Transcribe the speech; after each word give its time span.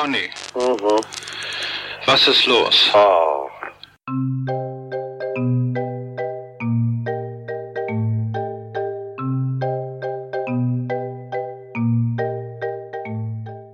Conny. 0.00 0.30
Mhm. 0.54 1.00
Was 2.06 2.26
ist 2.26 2.46
los? 2.46 2.90
Oh. 2.94 3.48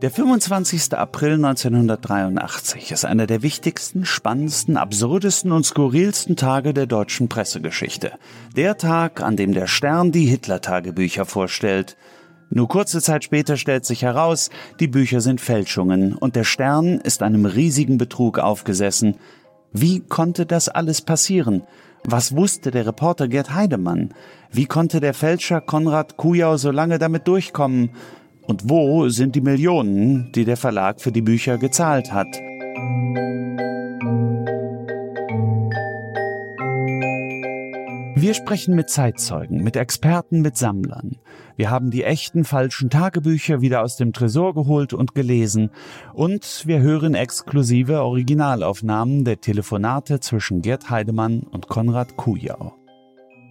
Der 0.02 0.10
25. 0.10 0.94
April 0.94 1.34
1983 1.34 2.90
ist 2.90 3.04
einer 3.04 3.28
der 3.28 3.42
wichtigsten, 3.42 4.04
spannendsten, 4.04 4.76
absurdesten 4.76 5.52
und 5.52 5.64
skurrilsten 5.64 6.34
Tage 6.34 6.74
der 6.74 6.86
deutschen 6.86 7.28
Pressegeschichte. 7.28 8.12
Der 8.56 8.76
Tag, 8.76 9.20
an 9.20 9.36
dem 9.36 9.52
der 9.52 9.68
Stern 9.68 10.10
die 10.10 10.26
Hitler-Tagebücher 10.26 11.24
vorstellt. 11.24 11.96
Nur 12.56 12.68
kurze 12.68 13.02
Zeit 13.02 13.22
später 13.22 13.58
stellt 13.58 13.84
sich 13.84 14.00
heraus, 14.00 14.48
die 14.80 14.86
Bücher 14.86 15.20
sind 15.20 15.42
Fälschungen 15.42 16.14
und 16.14 16.36
der 16.36 16.44
Stern 16.44 16.98
ist 17.00 17.22
einem 17.22 17.44
riesigen 17.44 17.98
Betrug 17.98 18.38
aufgesessen. 18.38 19.16
Wie 19.74 20.00
konnte 20.00 20.46
das 20.46 20.70
alles 20.70 21.02
passieren? 21.02 21.64
Was 22.04 22.34
wusste 22.34 22.70
der 22.70 22.86
Reporter 22.86 23.28
Gerd 23.28 23.52
Heidemann? 23.52 24.14
Wie 24.50 24.64
konnte 24.64 25.00
der 25.00 25.12
Fälscher 25.12 25.60
Konrad 25.60 26.16
Kujau 26.16 26.56
so 26.56 26.70
lange 26.70 26.98
damit 26.98 27.28
durchkommen? 27.28 27.90
Und 28.46 28.70
wo 28.70 29.10
sind 29.10 29.34
die 29.34 29.42
Millionen, 29.42 30.32
die 30.32 30.46
der 30.46 30.56
Verlag 30.56 31.02
für 31.02 31.12
die 31.12 31.20
Bücher 31.20 31.58
gezahlt 31.58 32.10
hat? 32.10 32.40
Wir 38.18 38.32
sprechen 38.32 38.74
mit 38.74 38.88
Zeitzeugen, 38.88 39.62
mit 39.62 39.76
Experten, 39.76 40.40
mit 40.40 40.56
Sammlern. 40.56 41.18
Wir 41.56 41.70
haben 41.70 41.90
die 41.90 42.02
echten 42.02 42.44
falschen 42.44 42.88
Tagebücher 42.88 43.60
wieder 43.60 43.82
aus 43.82 43.96
dem 43.96 44.14
Tresor 44.14 44.54
geholt 44.54 44.94
und 44.94 45.14
gelesen. 45.14 45.68
Und 46.14 46.62
wir 46.64 46.80
hören 46.80 47.14
exklusive 47.14 48.00
Originalaufnahmen 48.00 49.26
der 49.26 49.42
Telefonate 49.42 50.18
zwischen 50.20 50.62
Gerd 50.62 50.88
Heidemann 50.88 51.40
und 51.40 51.68
Konrad 51.68 52.16
Kujau. 52.16 52.72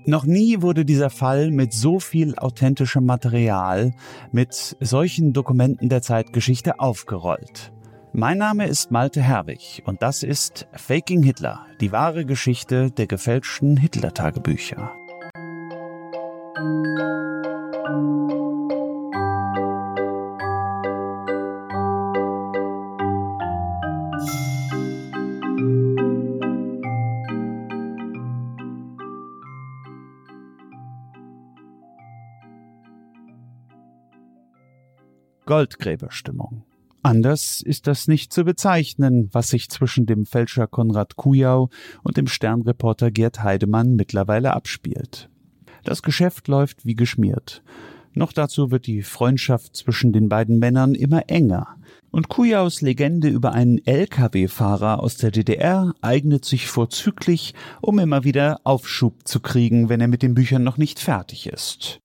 Noch 0.07 0.25
nie 0.25 0.63
wurde 0.63 0.83
dieser 0.83 1.11
Fall 1.11 1.51
mit 1.51 1.71
so 1.71 1.99
viel 1.99 2.33
authentischem 2.33 3.05
Material, 3.05 3.93
mit 4.31 4.75
solchen 4.79 5.31
Dokumenten 5.31 5.89
der 5.89 6.01
Zeitgeschichte 6.01 6.79
aufgerollt. 6.79 7.71
Mein 8.17 8.37
Name 8.37 8.65
ist 8.65 8.91
Malte 8.91 9.21
Herwig 9.21 9.83
und 9.85 10.01
das 10.01 10.23
ist 10.23 10.67
Faking 10.71 11.21
Hitler, 11.21 11.65
die 11.81 11.91
wahre 11.91 12.23
Geschichte 12.23 12.89
der 12.89 13.07
gefälschten 13.07 13.75
Hitler-Tagebücher. 13.75 14.95
Goldgräberstimmung. 35.45 36.63
Anders 37.05 37.61
ist 37.61 37.85
das 37.85 38.07
nicht 38.07 38.33
zu 38.33 38.43
bezeichnen, 38.43 39.29
was 39.31 39.49
sich 39.49 39.69
zwischen 39.69 40.07
dem 40.07 40.25
Fälscher 40.25 40.65
Konrad 40.65 41.17
Kujau 41.17 41.69
und 42.01 42.17
dem 42.17 42.25
Sternreporter 42.25 43.11
Gerd 43.11 43.43
Heidemann 43.43 43.95
mittlerweile 43.95 44.53
abspielt. 44.53 45.29
Das 45.83 46.01
Geschäft 46.01 46.47
läuft 46.47 46.83
wie 46.83 46.95
geschmiert. 46.95 47.61
Noch 48.15 48.33
dazu 48.33 48.71
wird 48.71 48.87
die 48.87 49.03
Freundschaft 49.03 49.75
zwischen 49.75 50.13
den 50.13 50.29
beiden 50.29 50.57
Männern 50.57 50.95
immer 50.95 51.29
enger. 51.29 51.75
Und 52.09 52.27
Kujaus 52.27 52.81
Legende 52.81 53.27
über 53.27 53.51
einen 53.51 53.85
Lkw-Fahrer 53.85 54.99
aus 54.99 55.17
der 55.17 55.29
DDR 55.29 55.93
eignet 56.01 56.43
sich 56.43 56.65
vorzüglich, 56.65 57.53
um 57.81 57.99
immer 57.99 58.23
wieder 58.23 58.61
Aufschub 58.63 59.27
zu 59.27 59.41
kriegen, 59.41 59.89
wenn 59.89 60.01
er 60.01 60.07
mit 60.07 60.23
den 60.23 60.33
Büchern 60.33 60.63
noch 60.63 60.77
nicht 60.77 60.99
fertig 60.99 61.45
ist. 61.45 62.01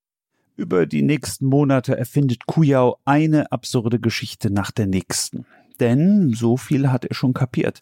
Über 0.61 0.85
die 0.85 1.01
nächsten 1.01 1.47
Monate 1.47 1.97
erfindet 1.97 2.45
Kujau 2.45 2.99
eine 3.07 3.51
absurde 3.51 3.99
Geschichte 3.99 4.51
nach 4.51 4.71
der 4.71 4.87
nächsten. 4.87 5.47
Denn 5.81 6.35
so 6.35 6.59
viel 6.59 6.93
hat 6.93 7.07
er 7.07 7.15
schon 7.15 7.33
kapiert. 7.33 7.81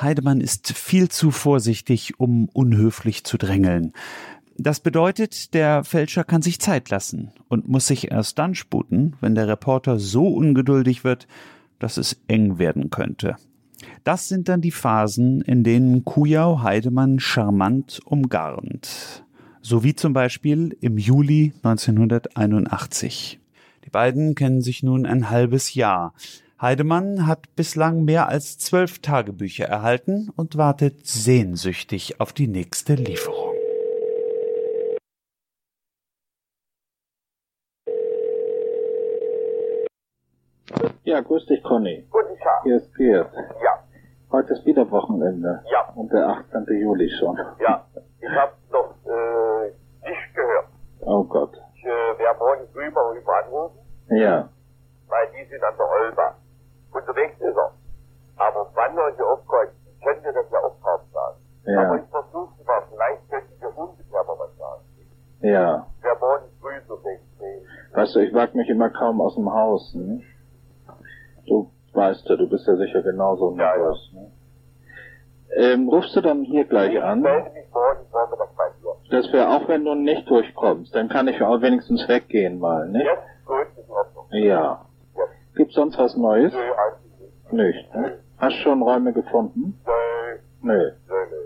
Heidemann 0.00 0.40
ist 0.40 0.72
viel 0.72 1.10
zu 1.10 1.30
vorsichtig, 1.30 2.18
um 2.18 2.48
unhöflich 2.48 3.24
zu 3.24 3.36
drängeln. 3.36 3.92
Das 4.56 4.80
bedeutet, 4.80 5.52
der 5.52 5.84
Fälscher 5.84 6.24
kann 6.24 6.40
sich 6.40 6.60
Zeit 6.60 6.88
lassen 6.88 7.30
und 7.48 7.68
muss 7.68 7.88
sich 7.88 8.10
erst 8.10 8.38
dann 8.38 8.54
sputen, 8.54 9.16
wenn 9.20 9.34
der 9.34 9.46
Reporter 9.46 9.98
so 9.98 10.26
ungeduldig 10.26 11.04
wird, 11.04 11.26
dass 11.78 11.98
es 11.98 12.22
eng 12.26 12.56
werden 12.56 12.88
könnte. 12.88 13.36
Das 14.02 14.28
sind 14.28 14.48
dann 14.48 14.62
die 14.62 14.70
Phasen, 14.70 15.42
in 15.42 15.62
denen 15.62 16.06
Kujau 16.06 16.62
Heidemann 16.62 17.20
charmant 17.20 18.00
umgarnt 18.06 19.23
so 19.64 19.82
wie 19.82 19.94
zum 19.94 20.12
Beispiel 20.12 20.76
im 20.82 20.98
Juli 20.98 21.54
1981. 21.62 23.40
Die 23.86 23.90
beiden 23.90 24.34
kennen 24.34 24.60
sich 24.60 24.82
nun 24.82 25.06
ein 25.06 25.30
halbes 25.30 25.74
Jahr. 25.74 26.12
Heidemann 26.60 27.26
hat 27.26 27.56
bislang 27.56 28.04
mehr 28.04 28.28
als 28.28 28.58
zwölf 28.58 28.98
Tagebücher 28.98 29.64
erhalten 29.64 30.30
und 30.36 30.58
wartet 30.58 31.06
sehnsüchtig 31.06 32.20
auf 32.20 32.34
die 32.34 32.46
nächste 32.46 32.94
Lieferung. 32.94 33.54
Ja, 41.04 41.20
grüß 41.20 41.46
dich, 41.46 41.62
Conny. 41.62 42.04
Guten 42.10 42.38
Tag. 42.38 42.62
Hier 42.64 42.76
ist 42.76 42.94
Gerd. 42.96 43.32
Ja. 43.62 43.82
Heute 44.30 44.52
ist 44.52 44.66
wieder 44.66 44.90
Wochenende. 44.90 45.62
Ja. 45.70 45.90
Und 45.94 46.12
der 46.12 46.28
18. 46.28 46.66
Juli 46.80 47.10
schon. 47.18 47.38
Ja. 47.60 47.86
Ich 48.20 48.28
habe 48.28 48.52
noch 48.70 48.94
äh. 49.06 49.43
Oh 51.06 51.24
Gott. 51.24 51.52
Ich 51.74 51.84
äh, 51.84 52.18
werde 52.18 52.38
morgen 52.38 52.66
früh 52.72 52.90
mal 52.90 53.10
rüber 53.12 53.44
anrufen, 53.44 53.78
Ja. 54.10 54.48
weil 55.08 55.26
die 55.32 55.48
sind 55.50 55.62
an 55.62 55.74
der 55.76 55.86
Olba. 55.90 56.34
Unterwegs 56.92 57.34
ist 57.40 57.56
er. 57.56 57.70
Aber 58.36 58.70
wann 58.74 58.96
er 58.96 59.14
hier 59.14 59.26
aufkommt, 59.26 59.72
könnte 60.02 60.32
das 60.32 60.46
ja 60.50 60.58
auch 60.58 60.74
kaum 60.82 61.00
sagen. 61.12 61.36
Ja. 61.66 61.80
Aber 61.86 61.96
ich 62.02 62.08
versuche 62.10 62.64
mal, 62.64 62.82
vielleicht 62.90 63.30
könnte 63.30 63.54
der 63.60 63.78
ungefähr 63.78 64.24
mal 64.24 64.36
was 64.38 64.56
sagen. 64.56 64.82
Ja. 65.40 65.86
Ich 65.98 66.04
werde 66.04 66.20
morgen 66.20 66.44
früh 66.60 66.80
so 66.88 66.96
denken. 66.96 67.24
Weißt 67.92 68.14
du, 68.16 68.20
ich 68.20 68.34
wag 68.34 68.54
mich 68.54 68.68
immer 68.68 68.90
kaum 68.90 69.20
aus 69.20 69.34
dem 69.34 69.52
Haus. 69.52 69.94
Ne? 69.94 70.20
Du 71.46 71.70
weißt 71.92 72.26
ja, 72.28 72.36
du 72.36 72.48
bist 72.48 72.66
ja 72.66 72.76
sicher 72.76 73.02
genauso 73.02 73.54
Ja, 73.56 73.72
ja. 73.72 73.76
nervös. 73.76 74.10
Ne? 74.14 74.30
Ähm, 75.56 75.88
rufst 75.88 76.16
du 76.16 76.20
dann 76.20 76.42
hier 76.42 76.64
gleich 76.64 76.94
Ich 76.94 77.02
an? 77.02 77.20
melde 77.20 77.50
mich 77.50 77.70
morgen 77.72 78.00
dir. 78.10 78.18
Das 79.10 79.30
wäre 79.32 79.48
auch, 79.50 79.68
wenn 79.68 79.84
du 79.84 79.94
nicht 79.94 80.28
durchkommst. 80.28 80.94
Dann 80.94 81.08
kann 81.08 81.28
ich 81.28 81.40
auch 81.42 81.60
wenigstens 81.60 82.08
weggehen 82.08 82.58
mal, 82.58 82.88
ne? 82.88 83.04
Jetzt 83.04 83.44
gut, 83.46 83.66
ist 83.76 83.86
in 83.86 83.90
Ordnung. 83.92 84.26
Ja. 84.30 84.86
Ja. 85.16 85.24
Gibt's 85.54 85.74
sonst 85.74 85.98
was 85.98 86.16
Neues? 86.16 86.52
Nö, 86.52 86.60
eigentlich 86.60 87.20
nicht. 87.20 87.52
Nicht, 87.52 87.94
ne? 87.94 88.18
Hast 88.38 88.56
schon 88.62 88.82
Räume 88.82 89.12
gefunden? 89.12 89.80
Nö, 89.86 90.38
Nö. 90.62 90.90
nö, 91.08 91.14
nö. 91.30 91.36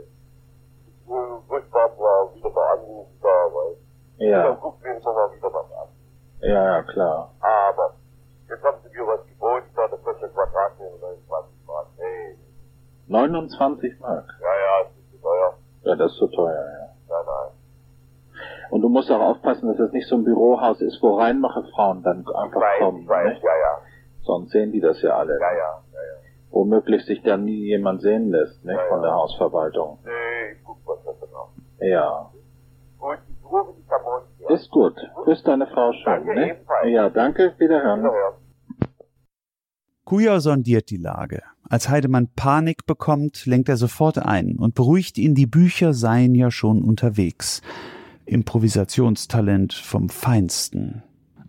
Ich 0.86 1.06
muss 1.08 1.62
mal 1.70 2.34
wieder 2.34 2.50
mal 2.50 2.72
anrufen, 2.72 3.18
da, 3.22 3.28
weil 3.28 3.76
dann 4.18 4.28
Ja. 4.28 4.54
gucken 4.54 4.84
wir 4.84 4.94
uns 4.96 5.04
mal 5.04 5.30
wieder 5.36 5.52
was 5.52 5.72
an. 5.72 5.88
Ja, 6.40 6.64
ja, 6.76 6.82
klar. 6.84 7.32
Aber 7.40 7.94
jetzt 8.48 8.62
haben 8.64 8.78
sie 8.84 8.96
mir 8.96 9.06
was 9.06 9.26
geboten, 9.26 9.66
da 9.74 9.88
das 9.88 10.02
kostet 10.04 10.32
Quadratmeter 10.32 10.96
29 11.00 11.66
Mark. 11.66 11.86
Hey, 11.98 12.36
29 13.08 14.00
Mark. 14.00 14.24
ja, 14.40 14.46
ja, 14.46 14.84
das 14.84 14.92
ist 14.96 15.10
zu 15.10 15.18
teuer. 15.20 15.54
Ja, 15.82 15.96
das 15.96 16.12
ist 16.12 16.18
zu 16.18 16.26
teuer, 16.28 16.64
ja. 16.80 16.87
Und 18.78 18.82
du 18.82 18.90
musst 18.90 19.10
auch 19.10 19.18
aufpassen, 19.18 19.66
dass 19.66 19.80
es 19.80 19.92
nicht 19.92 20.06
so 20.06 20.14
ein 20.14 20.22
Bürohaus 20.22 20.80
ist, 20.80 21.02
wo 21.02 21.16
rein 21.16 21.40
noch 21.40 21.60
Frauen 21.74 22.00
dann 22.04 22.18
einfach 22.18 22.60
weiß, 22.60 22.78
kommen. 22.78 23.02
ich 23.02 23.08
weiß, 23.08 23.24
ne? 23.24 23.40
ja, 23.42 23.50
ja. 23.50 23.78
Sonst 24.22 24.52
sehen 24.52 24.70
die 24.70 24.78
das 24.78 25.02
ja 25.02 25.16
alle. 25.16 25.32
Ja, 25.32 25.50
ja, 25.50 25.56
ja, 25.56 25.98
ja. 25.98 26.16
Womöglich 26.52 27.04
sich 27.04 27.20
dann 27.24 27.44
nie 27.44 27.64
jemand 27.64 28.02
sehen 28.02 28.30
lässt, 28.30 28.64
ne? 28.64 28.74
Ja, 28.74 28.78
Von 28.88 28.98
ja. 28.98 29.06
der 29.06 29.14
Hausverwaltung. 29.14 29.98
Nee, 30.04 30.52
ich 30.52 30.64
guck 30.64 30.76
was 30.86 30.98
das 31.04 31.16
genau. 31.18 31.48
Ja. 31.80 32.30
Gut, 33.00 33.18
ich 33.28 33.50
rufe 33.50 33.72
dich 33.72 33.90
am 33.90 34.02
Morgen 34.04 34.26
hier. 34.38 34.50
Ist 34.50 34.70
gut. 34.70 34.94
Grüß 35.24 35.42
deine 35.42 35.66
Frau 35.66 35.92
schön, 35.92 36.04
Danke 36.04 36.34
ne? 36.36 36.50
ebenfalls. 36.50 36.88
Ja, 36.88 37.10
danke. 37.10 37.54
Wiederhören. 37.58 37.98
Wiederhören. 38.04 38.34
Kujau 40.04 40.38
sondiert 40.38 40.88
die 40.90 40.98
Lage. 40.98 41.42
Als 41.68 41.88
Heidemann 41.88 42.28
Panik 42.36 42.86
bekommt, 42.86 43.44
lenkt 43.44 43.68
er 43.68 43.76
sofort 43.76 44.18
ein 44.20 44.56
und 44.56 44.76
beruhigt 44.76 45.18
ihn, 45.18 45.34
die 45.34 45.46
Bücher 45.46 45.94
seien 45.94 46.36
ja 46.36 46.52
schon 46.52 46.84
unterwegs. 46.84 47.60
Improvisationstalent 48.28 49.72
vom 49.72 50.08
Feinsten. 50.08 51.02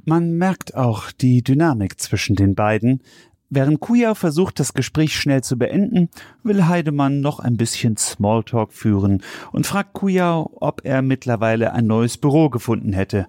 Man 0.05 0.33
merkt 0.33 0.75
auch 0.75 1.11
die 1.11 1.43
Dynamik 1.43 1.99
zwischen 1.99 2.35
den 2.35 2.55
beiden. 2.55 3.03
Während 3.51 3.79
Kujau 3.79 4.13
versucht, 4.13 4.59
das 4.59 4.73
Gespräch 4.73 5.15
schnell 5.15 5.43
zu 5.43 5.57
beenden, 5.57 6.09
will 6.43 6.67
Heidemann 6.67 7.19
noch 7.19 7.39
ein 7.39 7.57
bisschen 7.57 7.97
Smalltalk 7.97 8.73
führen 8.73 9.23
und 9.51 9.65
fragt 9.65 9.93
Kujau, 9.93 10.51
ob 10.61 10.81
er 10.83 11.01
mittlerweile 11.01 11.73
ein 11.73 11.87
neues 11.87 12.17
Büro 12.17 12.49
gefunden 12.49 12.93
hätte, 12.93 13.27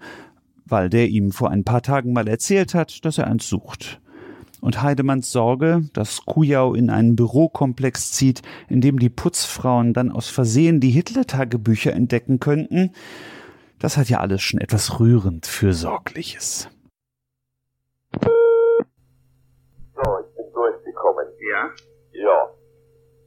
weil 0.67 0.91
der 0.91 1.09
ihm 1.09 1.33
vor 1.33 1.51
ein 1.51 1.65
paar 1.65 1.83
Tagen 1.83 2.13
mal 2.13 2.29
erzählt 2.29 2.75
hat, 2.75 3.05
dass 3.05 3.19
er 3.19 3.27
eins 3.27 3.49
sucht. 3.49 4.01
und 4.61 4.83
Heidemanns 4.83 5.33
Sorge, 5.33 5.89
dass 5.93 6.25
Kujau 6.27 6.75
in 6.75 6.91
einen 6.91 7.17
Bürokomplex 7.17 8.13
zieht, 8.13 8.43
in 8.69 8.81
dem 8.81 8.99
die 8.99 9.09
Putzfrauen 9.09 9.95
dann 9.95 10.11
aus 10.11 10.29
Versehen 10.29 10.81
die 10.81 10.91
Hitler-Tagebücher 10.91 11.93
entdecken 11.93 12.41
könnten, 12.41 12.93
das 13.81 13.97
hat 13.97 14.09
ja 14.09 14.21
alles 14.21 14.43
schon 14.43 14.61
etwas 14.61 15.01
rührend 15.01 15.47
Fürsorgliches. 15.47 16.69
So, 19.95 20.19
ich 20.21 20.37
bin 20.37 20.53
durchgekommen. 20.53 21.27
Ja? 21.41 21.71
Ja. 22.13 22.51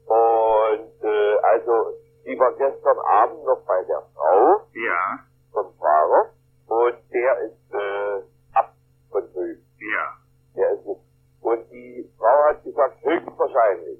Und 0.05 1.03
äh, 1.03 1.35
also, 1.43 1.97
die 2.25 2.37
war 2.39 2.51
gestern 2.53 2.97
Abend 2.99 3.43
noch 3.45 3.61
bei 3.65 3.83
der 3.87 4.01
Frau 4.13 4.61
Ja. 4.73 5.19
vom 5.51 5.73
Fahrer 5.77 6.29
und 6.67 6.95
der 7.11 7.39
ist 7.41 7.73
äh, 7.73 8.23
ab 8.53 8.73
von 9.11 9.23
drüben. 9.33 9.65
Ja. 9.79 10.17
Der 10.55 10.71
ist 10.73 10.85
nicht. 10.85 11.01
Und 11.41 11.71
die 11.71 12.09
Frau 12.17 12.43
hat 12.49 12.63
gesagt, 12.63 13.03
höchstwahrscheinlich 13.03 13.99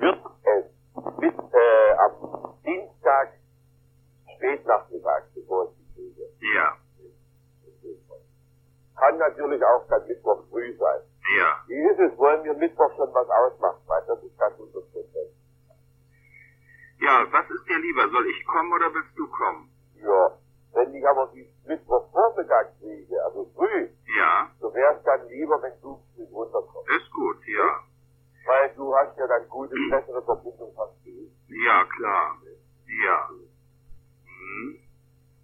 wird 0.00 0.18
es 0.44 0.64
bis 1.20 1.34
äh, 1.52 1.92
am 1.98 2.54
Dienstag 2.64 3.34
spätnachmittag, 4.36 5.22
bevor 5.34 5.64
ich 5.66 5.70
kriege. 5.76 5.81
Ja. 6.42 6.76
Kann 8.96 9.18
natürlich 9.18 9.62
auch 9.64 9.86
dann 9.88 10.06
Mittwoch 10.06 10.44
früh 10.50 10.76
sein. 10.76 11.00
Ja. 11.38 11.64
Wie 11.66 11.74
ist 11.90 11.98
es, 11.98 12.18
wollen 12.18 12.44
wir 12.44 12.54
Mittwoch 12.54 12.90
schon 12.96 13.12
was 13.14 13.28
ausmachen? 13.28 13.80
Weil 13.86 14.02
das 14.06 14.22
ist 14.22 14.38
ganz 14.38 14.58
unterschiedlich. 14.58 15.30
Ja, 17.00 17.26
was 17.32 17.50
ist 17.50 17.68
dir 17.68 17.78
lieber? 17.78 18.08
Soll 18.10 18.26
ich 18.26 18.46
kommen 18.46 18.72
oder 18.72 18.92
willst 18.94 19.16
du 19.18 19.26
kommen? 19.28 19.70
Ja, 19.96 20.38
wenn 20.74 20.94
ich 20.94 21.06
aber 21.06 21.30
die 21.34 21.48
Mittwochvormittag 21.66 22.78
kriege, 22.80 23.24
also 23.24 23.50
früh, 23.56 23.88
Ja. 24.18 24.50
so 24.60 24.72
wäre 24.74 24.96
es 24.96 25.02
dann 25.04 25.26
lieber, 25.28 25.60
wenn 25.62 25.80
du 25.80 25.98
mit 26.16 26.30
runterkommst. 26.32 26.90
Ist 26.90 27.10
gut, 27.12 27.38
ja. 27.46 27.80
Weil 28.46 28.74
du 28.74 28.94
hast 28.94 29.16
ja 29.18 29.26
dann 29.26 29.48
gute, 29.48 29.74
bessere 29.90 30.22
Verbindung 30.22 30.74
ich. 31.04 31.32
Ja, 31.48 31.84
klar. 31.84 32.38
Ja. 33.04 33.28
Hm. 34.26 34.78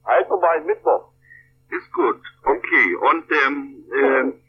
Also 0.08 0.40
mal 0.40 0.60
Mittwoch. 0.64 1.12
Ist 1.68 1.92
gut. 1.92 2.20
Okay. 2.44 2.96
Und 2.96 3.26
ähm, 3.44 3.84
ähm, 3.92 4.40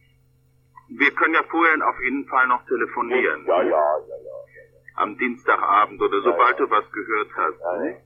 wir 0.88 1.12
können 1.16 1.34
ja 1.34 1.44
vorher 1.52 1.76
auf 1.86 2.00
jeden 2.00 2.26
Fall 2.28 2.48
noch 2.48 2.66
telefonieren. 2.66 3.46
Ja, 3.46 3.62
ja, 3.62 3.98
ja, 4.08 4.16
ja. 4.24 4.38
Am 4.96 5.18
Dienstagabend 5.18 6.02
oder 6.02 6.22
sobald 6.22 6.60
ja. 6.60 6.66
du 6.66 6.72
was 6.72 6.90
gehört 6.92 7.30
hast. 7.36 7.60
Ja? 7.60 7.98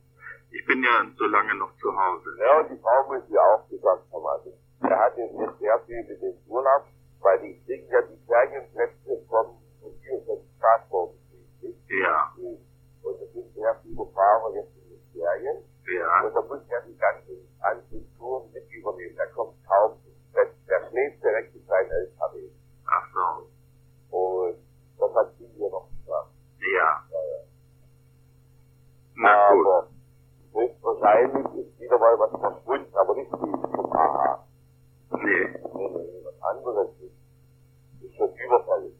Ich 0.49 0.65
bin 0.65 0.83
ja 0.83 1.05
so 1.15 1.25
lange 1.25 1.53
noch 1.55 1.75
zu 1.77 1.89
Hause. 1.95 2.35
Ja, 2.39 2.59
und 2.59 2.69
die 2.71 2.81
Frau 2.81 3.05
muss 3.07 3.23
ja 3.29 3.41
auch 3.41 3.69
gesagt 3.69 4.03
haben, 4.11 4.25
also, 4.25 4.53
er 4.81 4.99
hat 4.99 5.17
jetzt 5.17 5.33
nicht 5.33 5.59
sehr 5.59 5.79
viel 5.85 6.03
mit 6.09 6.21
dem 6.21 6.33
Urlaub, 6.47 6.85
weil 7.21 7.39
die 7.39 7.61
kriegen 7.65 7.87
ja 7.89 8.01
die 8.01 8.17
Ferienplätze 8.25 9.25
vom 9.29 9.61
Staatsfonds. 10.57 11.13
Ja. 11.89 12.33
Und 12.35 13.21
es 13.21 13.33
sind 13.33 13.53
sehr 13.53 13.75
viele 13.83 14.05
Fahrer 14.13 14.55
jetzt 14.55 14.73
in 14.77 14.89
den 14.89 15.01
Ferien. 15.13 15.57
Ja. 15.85 16.21
Und 16.25 16.33
da 16.33 16.41
muss 16.41 16.61
er 16.69 16.81
die 16.81 16.97
ganzen 17.63 17.83
Anzugtouren 17.83 18.51
mit 18.53 18.69
übernehmen. 18.71 19.15
Da 19.17 19.25
kommt 19.27 19.55
kaum, 19.65 19.93
der, 20.33 20.45
der 20.67 20.89
schläft 20.89 21.23
direkt 21.23 21.55
in 21.55 21.65
seinen 21.65 21.91
LKW. 21.91 22.49
Ach 22.85 23.07
so. 23.13 24.17
Und 24.17 24.57
das 24.99 25.15
hat 25.15 25.33
sie 25.37 25.47
mir 25.57 25.69
noch 25.69 25.87
gesagt. 25.89 26.29
Ja. 26.59 27.05
Ja, 27.11 27.21
ja. 27.31 27.39
Na 29.15 29.53
gut. 29.53 29.65
Aber 29.67 29.87
höchstwahrscheinlich 30.53 31.65
ist 31.65 31.79
wieder 31.79 31.97
mal 31.97 32.19
was 32.19 32.39
verschwunden, 32.39 32.95
aber 32.95 33.15
nicht 33.15 33.29
vom 33.31 33.93
Aha. 33.93 34.47
Nee. 35.11 35.47
Nee, 35.73 35.89
nee, 35.89 36.23
was 36.25 36.41
anderes 36.41 36.89
ist, 36.99 38.03
ist 38.03 38.15
schon 38.15 38.29
überfällig. 38.35 38.93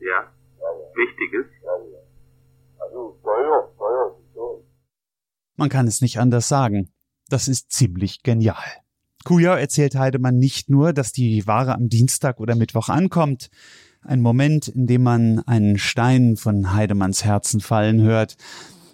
Ja. 0.00 0.32
Ja, 0.60 0.72
ja, 0.72 0.96
Wichtiges. 0.96 1.46
ja, 1.62 1.76
ja. 1.78 1.98
Also 2.78 3.16
Steuer, 3.20 3.70
Steuer 3.74 4.16
ist 4.18 4.34
schon. 4.34 4.64
Man 5.56 5.68
kann 5.68 5.86
es 5.86 6.00
nicht 6.00 6.18
anders 6.18 6.48
sagen. 6.48 6.92
Das 7.28 7.48
ist 7.48 7.72
ziemlich 7.72 8.22
genial. 8.22 8.56
Kujau 9.24 9.54
erzählt 9.54 9.96
Heidemann 9.96 10.38
nicht 10.38 10.70
nur, 10.70 10.92
dass 10.92 11.12
die 11.12 11.46
Ware 11.48 11.74
am 11.74 11.88
Dienstag 11.88 12.38
oder 12.38 12.54
Mittwoch 12.54 12.88
ankommt, 12.88 13.50
ein 14.02 14.20
Moment, 14.20 14.68
in 14.68 14.86
dem 14.86 15.02
man 15.02 15.40
einen 15.40 15.78
Stein 15.78 16.36
von 16.36 16.72
Heidemanns 16.72 17.24
Herzen 17.24 17.60
fallen 17.60 18.00
hört. 18.02 18.36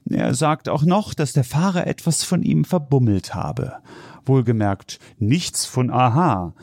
Er 0.09 0.33
sagt 0.35 0.71
auch 0.71 0.85
noch, 0.85 1.13
dass 1.13 1.35
der 1.35 1.45
Fahrer 1.45 1.87
etwas 1.87 2.25
von 2.25 2.43
ihm 2.43 2.65
verbummelt 2.65 3.35
habe. 3.35 3.75
Wohlgemerkt 4.25 4.99
nichts 5.19 5.67
von 5.67 5.91
Aha, 5.91 6.55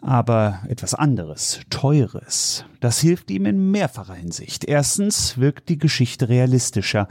aber 0.00 0.60
etwas 0.68 0.94
anderes, 0.94 1.60
teures. 1.68 2.64
Das 2.80 3.00
hilft 3.00 3.30
ihm 3.30 3.44
in 3.44 3.70
mehrfacher 3.70 4.14
Hinsicht. 4.14 4.64
Erstens 4.64 5.36
wirkt 5.36 5.68
die 5.68 5.78
Geschichte 5.78 6.30
realistischer, 6.30 7.06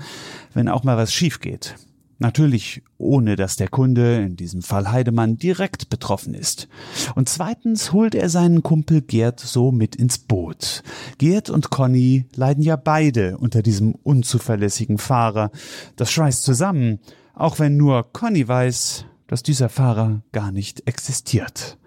wenn 0.56 0.68
auch 0.68 0.84
mal 0.84 0.98
was 0.98 1.14
schief 1.14 1.40
geht. 1.40 1.76
Natürlich 2.20 2.84
ohne 2.98 3.38
dass 3.38 3.56
der 3.56 3.70
Kunde, 3.70 4.18
in 4.18 4.36
diesem 4.36 4.62
Fall 4.62 4.92
Heidemann, 4.92 5.38
direkt 5.38 5.90
betroffen 5.90 6.34
ist. 6.34 6.68
Und 7.16 7.30
zweitens 7.30 7.94
holt 7.94 8.14
er 8.14 8.30
seinen 8.30 8.62
Kumpel 8.62 9.02
Gerd 9.02 9.40
so 9.40 9.72
mit 9.72 9.96
ins 9.96 10.20
Boot. 10.20 10.84
Gerd 11.18 11.50
und 11.50 11.70
Conny 11.70 12.26
leiden 12.36 12.62
ja 12.62 12.76
beide 12.76 13.38
unter 13.38 13.62
diesem 13.62 13.96
unzuverlässigen 13.96 14.98
Fahrer. 14.98 15.50
Das 15.96 16.12
schweißt 16.12 16.44
zusammen, 16.44 17.00
auch 17.34 17.58
wenn 17.58 17.78
nur 17.78 18.12
Conny 18.12 18.46
weiß, 18.46 19.06
dass 19.28 19.42
dieser 19.42 19.70
Fahrer 19.70 20.22
gar 20.34 20.52
nicht 20.52 20.88
existiert. 20.88 21.78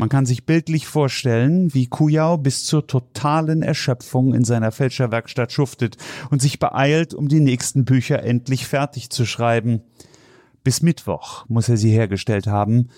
Man 0.00 0.08
kann 0.08 0.24
sich 0.24 0.46
bildlich 0.46 0.86
vorstellen, 0.86 1.74
wie 1.74 1.86
Kujau 1.86 2.38
bis 2.38 2.64
zur 2.64 2.86
totalen 2.86 3.60
Erschöpfung 3.60 4.32
in 4.32 4.44
seiner 4.44 4.72
Fälscherwerkstatt 4.72 5.52
schuftet 5.52 5.98
und 6.30 6.40
sich 6.40 6.58
beeilt, 6.58 7.12
um 7.12 7.28
die 7.28 7.40
nächsten 7.40 7.84
Bücher 7.84 8.22
endlich 8.22 8.66
fertig 8.66 9.10
zu 9.10 9.26
schreiben. 9.26 9.82
Bis 10.64 10.80
Mittwoch 10.80 11.44
muss 11.48 11.68
er 11.68 11.76
sie 11.76 11.90
hergestellt 11.90 12.46
haben, 12.46 12.88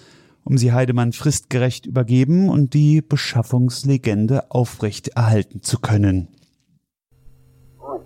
um 0.45 0.57
sie 0.57 0.73
Heidemann 0.73 1.11
fristgerecht 1.11 1.87
übergeben 1.87 2.49
und 2.49 2.73
die 2.73 3.03
Beschaffungslegende 3.03 4.49
aufrecht 4.53 5.09
erhalten 5.09 5.61
zu 5.61 5.81
können. 5.81 6.29
Gut, 7.79 8.03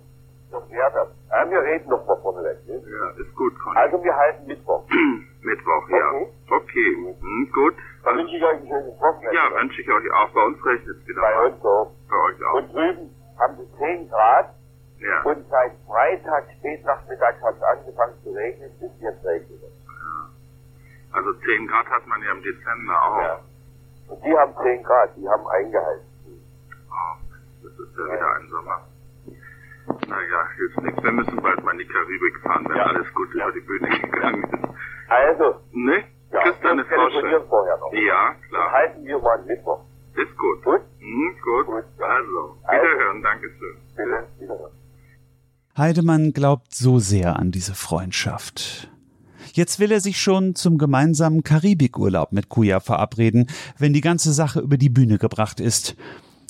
das 0.49 0.63
wäre 0.71 0.91
das. 0.91 1.07
Ja, 1.29 1.51
wir 1.51 1.61
reden 1.61 1.87
noch 1.87 2.03
mal 2.07 2.17
vorneweg. 2.23 2.65
Ne? 2.65 2.73
Ja, 2.73 3.23
ist 3.23 3.35
gut, 3.35 3.53
Conny. 3.59 3.77
Also 3.77 4.03
wir 4.03 4.15
halten 4.15 4.47
Mittwoch. 4.47 4.81
Mittwoch, 5.43 5.87
ja. 5.91 5.97
Okay. 6.15 6.33
Okay. 6.49 7.15
Hm, 7.21 7.49
gut. 7.53 7.75
Dann 8.07 8.17
wünsche 8.19 8.35
ich 8.37 8.43
euch 8.43 8.55
ein 8.61 8.67
schönes 8.67 8.99
Wochenende. 9.01 9.35
Ja, 9.35 9.51
wünsche 9.59 9.81
ich 9.81 9.89
euch 9.91 10.11
auch. 10.13 10.29
Bei 10.31 10.43
uns 10.45 10.65
regnet 10.65 10.95
es 10.97 11.07
wieder. 11.07 11.21
Bei 11.21 11.45
uns 11.45 11.61
so. 11.61 11.91
Bei 12.09 12.15
euch 12.15 12.43
auch. 12.45 12.53
Und 12.55 12.73
drüben 12.73 13.09
haben 13.37 13.57
sie 13.57 13.77
10 13.77 14.09
Grad 14.09 14.55
Ja. 14.99 15.21
und 15.23 15.45
seit 15.49 15.71
Freitag 15.85 16.45
spätnachmittags 16.57 17.41
hat 17.43 17.55
es 17.57 17.63
angefangen 17.63 18.13
zu 18.23 18.31
regnen, 18.31 18.71
bis 18.79 18.91
jetzt 19.01 19.25
regnet 19.25 19.59
es. 19.61 21.13
Also 21.13 21.33
10 21.33 21.67
Grad 21.67 21.85
hat 21.87 22.07
man 22.07 22.21
ja 22.23 22.31
im 22.31 22.41
Dezember 22.43 22.93
auch. 23.03 23.21
Ja. 23.21 23.39
Und 24.07 24.23
die 24.23 24.37
haben 24.37 24.53
10 24.63 24.83
Grad, 24.83 25.09
die 25.17 25.27
haben 25.27 25.47
eingeheizt. 25.47 26.03
Oh, 26.89 27.17
das 27.63 27.71
ist 27.73 27.97
ja 27.97 28.05
wieder 28.05 28.35
ein 28.35 28.47
Sommer. 28.49 28.81
Naja, 30.07 30.47
hilft 30.55 30.81
nichts. 30.81 31.03
Wir 31.03 31.11
müssen 31.11 31.41
bald 31.41 31.63
mal 31.63 31.71
in 31.71 31.79
die 31.79 31.87
Karibik 31.87 32.39
fahren, 32.41 32.65
wenn 32.69 32.77
Ja. 32.77 32.83
alles 32.85 33.13
gut 33.13 33.33
über 33.33 33.51
die 33.51 33.59
Bühne 33.61 33.89
gegangen 33.99 34.43
ist. 34.43 34.69
Also, 35.09 35.59
Ne? 35.71 36.03
Ja, 36.31 36.39
wir 36.45 36.53
Frau 36.53 36.69
telefonieren 36.73 37.41
schön. 37.41 37.49
vorher 37.49 37.77
noch. 37.77 37.93
Ja, 37.93 38.31
Dann 38.33 38.49
klar. 38.49 38.71
halten 38.71 39.05
wir 39.05 39.19
mal 39.19 39.43
Mittwoch. 39.45 39.79
Ist 40.13 40.37
gut. 40.37 40.63
Gut? 40.63 40.81
Hm, 40.99 41.35
gut. 41.43 41.65
Gut, 41.67 41.83
ja. 41.99 42.05
Also, 42.05 42.57
Also. 42.63 42.83
wiederhören. 42.83 43.21
Dankeschön. 43.23 43.77
Bitte, 43.95 44.27
wiederhören. 44.39 44.71
Heidemann 45.77 46.33
glaubt 46.33 46.73
so 46.73 46.97
sehr 46.99 47.37
an 47.37 47.51
diese 47.51 47.75
Freundschaft. 47.75 48.89
Jetzt 49.53 49.79
will 49.79 49.91
er 49.91 50.01
sich 50.01 50.19
schon 50.19 50.55
zum 50.55 50.77
gemeinsamen 50.77 51.43
Karibikurlaub 51.43 52.31
mit 52.31 52.49
Kujau 52.49 52.79
verabreden, 52.79 53.47
wenn 53.77 53.93
die 53.93 54.01
ganze 54.01 54.33
Sache 54.33 54.59
über 54.59 54.77
die 54.77 54.89
Bühne 54.89 55.17
gebracht 55.17 55.59
ist. 55.59 55.95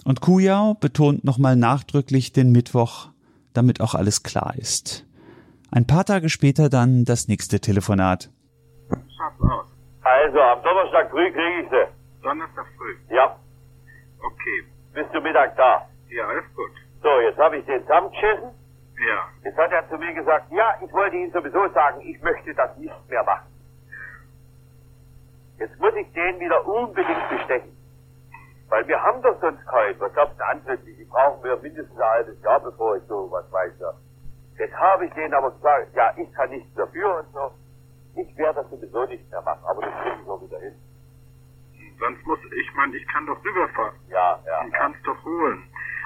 Und 0.06 0.22
Kujau 0.22 0.74
betont 0.76 1.24
nochmal 1.26 1.56
nachdrücklich 1.58 2.32
den 2.32 2.52
Mittwoch, 2.52 3.10
damit 3.54 3.82
auch 3.82 3.94
alles 3.96 4.24
klar 4.24 4.56
ist. 4.58 5.06
Ein 5.72 5.86
paar 5.86 6.06
Tage 6.06 6.30
später 6.30 6.70
dann 6.70 7.04
das 7.04 7.28
nächste 7.28 7.60
Telefonat. 7.60 8.30
Schaff's 9.18 9.42
aus. 9.42 9.66
Also, 10.04 10.42
am 10.42 10.62
Donnerstag 10.64 11.10
früh 11.10 11.32
kriege 11.32 11.62
ich 11.64 11.70
sie. 11.70 12.22
Donnerstag 12.24 12.66
früh. 12.78 12.96
Ja, 13.10 13.36
Okay. 14.24 14.66
bis 14.94 15.12
zum 15.12 15.24
Mittag 15.24 15.56
da. 15.58 15.88
Ja, 16.10 16.32
ist 16.32 16.56
gut. 16.56 16.72
So, 17.04 17.20
jetzt 17.22 17.38
habe 17.38 17.58
ich 17.58 17.66
den 17.66 17.82
zusammengeschissen. 17.84 18.52
Ja. 19.08 19.28
Jetzt 19.44 19.58
hat 19.58 19.72
er 19.72 19.88
zu 19.90 19.98
mir 19.98 20.14
gesagt, 20.14 20.52
ja, 20.52 20.76
ich 20.82 20.92
wollte 20.92 21.16
Ihnen 21.16 21.32
sowieso 21.32 21.68
sagen, 21.70 22.02
ich 22.02 22.20
möchte 22.22 22.54
das 22.56 22.76
nicht 22.78 23.10
mehr 23.10 23.24
machen. 23.24 23.48
Jetzt 25.60 25.80
muss 25.80 25.94
ich 25.96 26.12
den 26.14 26.40
wieder 26.40 26.66
unbedingt 26.66 27.30
bestechen. 27.30 27.76
Weil 28.70 28.88
wir 28.88 29.02
haben 29.02 29.22
doch 29.22 29.40
sonst 29.40 29.66
keinen. 29.68 30.00
Was 30.00 30.14
gab's 30.14 30.36
denn 30.38 30.46
ansätzlich? 30.48 30.98
Die 30.98 31.06
brauchen 31.06 31.44
wir 31.44 31.58
mindestens 31.58 31.98
ein 31.98 32.10
halbes 32.10 32.42
Jahr, 32.42 32.60
bevor 32.60 32.98
ich 32.98 33.04
so 33.08 33.30
was 33.32 33.50
weiß. 33.52 33.74
Ja. 33.80 33.94
Jetzt 34.60 34.76
habe 34.76 35.06
ich 35.06 35.14
denen 35.14 35.34
aber 35.34 35.52
gesagt, 35.52 35.96
ja, 35.96 36.12
ich 36.18 36.32
kann 36.34 36.50
nichts 36.50 36.74
dafür 36.76 37.20
und 37.20 37.34
so. 37.34 37.52
Ich 38.18 38.38
werde 38.38 38.62
das 38.62 38.70
sowieso 38.72 39.06
nicht 39.06 39.30
mehr 39.30 39.42
machen, 39.42 39.64
aber 39.66 39.82
das 39.82 39.94
kriege 40.02 40.18
ich 40.22 40.28
noch 40.28 40.42
wieder 40.42 40.60
hin. 40.60 40.74
Sonst 42.00 42.26
muss, 42.26 42.40
ich 42.56 42.74
meine, 42.76 42.96
ich 42.96 43.08
kann 43.08 43.26
doch 43.26 43.44
rüberfahren. 43.44 43.96
Ja, 44.10 44.40
ja. 44.46 44.62
Und 44.62 44.74
kann 44.74 44.94
es 44.94 45.02
doch 45.04 45.24
holen. 45.24 45.64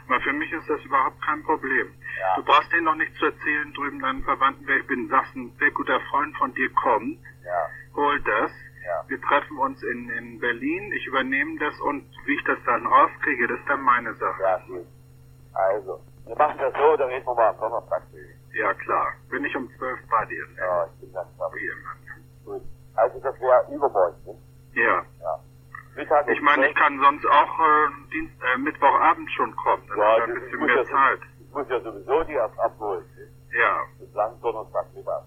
Aber 0.08 0.20
für 0.22 0.34
mich 0.34 0.52
ist 0.52 0.70
das 0.70 0.82
überhaupt 0.84 1.22
kein 1.22 1.42
Problem. 1.44 1.88
Ja. 2.20 2.36
Du 2.36 2.44
brauchst 2.44 2.72
denen 2.74 2.84
noch 2.86 2.96
nicht 2.96 3.14
zu 3.16 3.26
erzählen 3.26 3.74
drüben 3.74 4.00
deinen 4.00 4.24
Verwandten, 4.24 4.66
wer 4.68 4.78
ich 4.78 4.88
bin. 4.88 5.08
Sagst, 5.10 5.36
ein 5.36 5.54
sehr 5.60 5.72
guter 5.72 6.00
Freund 6.12 6.36
von 6.38 6.54
dir 6.54 6.70
kommt, 6.74 7.20
Ja, 7.46 7.68
hol 7.96 8.20
das. 8.22 8.52
Ja. 8.86 9.04
Wir 9.08 9.22
treffen 9.22 9.58
uns 9.58 9.82
in, 9.84 10.10
in 10.10 10.40
Berlin, 10.40 10.92
ich 10.92 11.06
übernehme 11.08 11.60
das 11.60 11.80
und 11.82 12.04
wie 12.26 12.36
ich 12.36 12.44
das 12.44 12.58
dann 12.66 12.86
rauskriege, 12.86 13.48
das 13.48 13.60
ist 13.60 13.70
dann 13.70 13.82
meine 13.82 14.14
Sache. 14.16 14.42
ja, 14.42 14.58
gut. 14.68 14.86
Also, 15.54 16.00
wir 16.26 16.36
machen 16.36 16.58
das 16.58 16.74
so, 16.74 16.98
dann 16.98 17.10
reden 17.10 17.26
wir 17.26 17.36
mal 17.36 17.50
am 17.50 17.58
Donnerstag. 17.60 18.04
Ja, 18.54 18.74
klar. 18.74 19.14
Bin 19.30 19.46
ich 19.46 19.56
um 19.56 19.70
zwölf 19.78 20.00
bei 20.10 20.26
dir. 20.26 20.46
Ne? 20.48 20.56
Ja, 20.58 20.86
ich 20.86 21.00
bin 21.02 21.14
ganz 21.14 21.30
immer. 21.36 21.50
Gut. 22.46 22.62
Also, 22.96 23.20
das 23.20 23.40
wäre 23.40 23.66
übermorgen, 23.74 24.18
ne? 24.26 24.36
Ja. 24.74 25.06
Ja. 25.22 25.40
Mittag 25.96 26.28
Ich 26.30 26.42
meine, 26.42 26.68
ich 26.68 26.74
12. 26.76 26.86
kann 26.86 27.00
sonst 27.02 27.26
auch 27.26 27.60
äh, 27.60 28.10
Dienst, 28.12 28.36
äh, 28.44 28.58
Mittwochabend 28.58 29.30
schon 29.32 29.56
kommen. 29.56 29.84
Dann 29.90 29.98
Ja, 29.98 30.24
ein 30.24 30.34
bisschen 30.34 30.60
mehr 30.66 30.76
ja, 30.76 30.86
Zeit. 30.86 31.20
Ich 31.40 31.54
muss 31.54 31.68
ja 31.70 31.80
sowieso 31.82 32.24
die 32.24 32.34
erst 32.34 32.58
abholen. 32.60 33.06
ne? 33.18 33.28
Ja. 33.60 33.84
Bislang 34.00 34.40
Donnerstag 34.42 34.94
Mittag. 34.94 35.24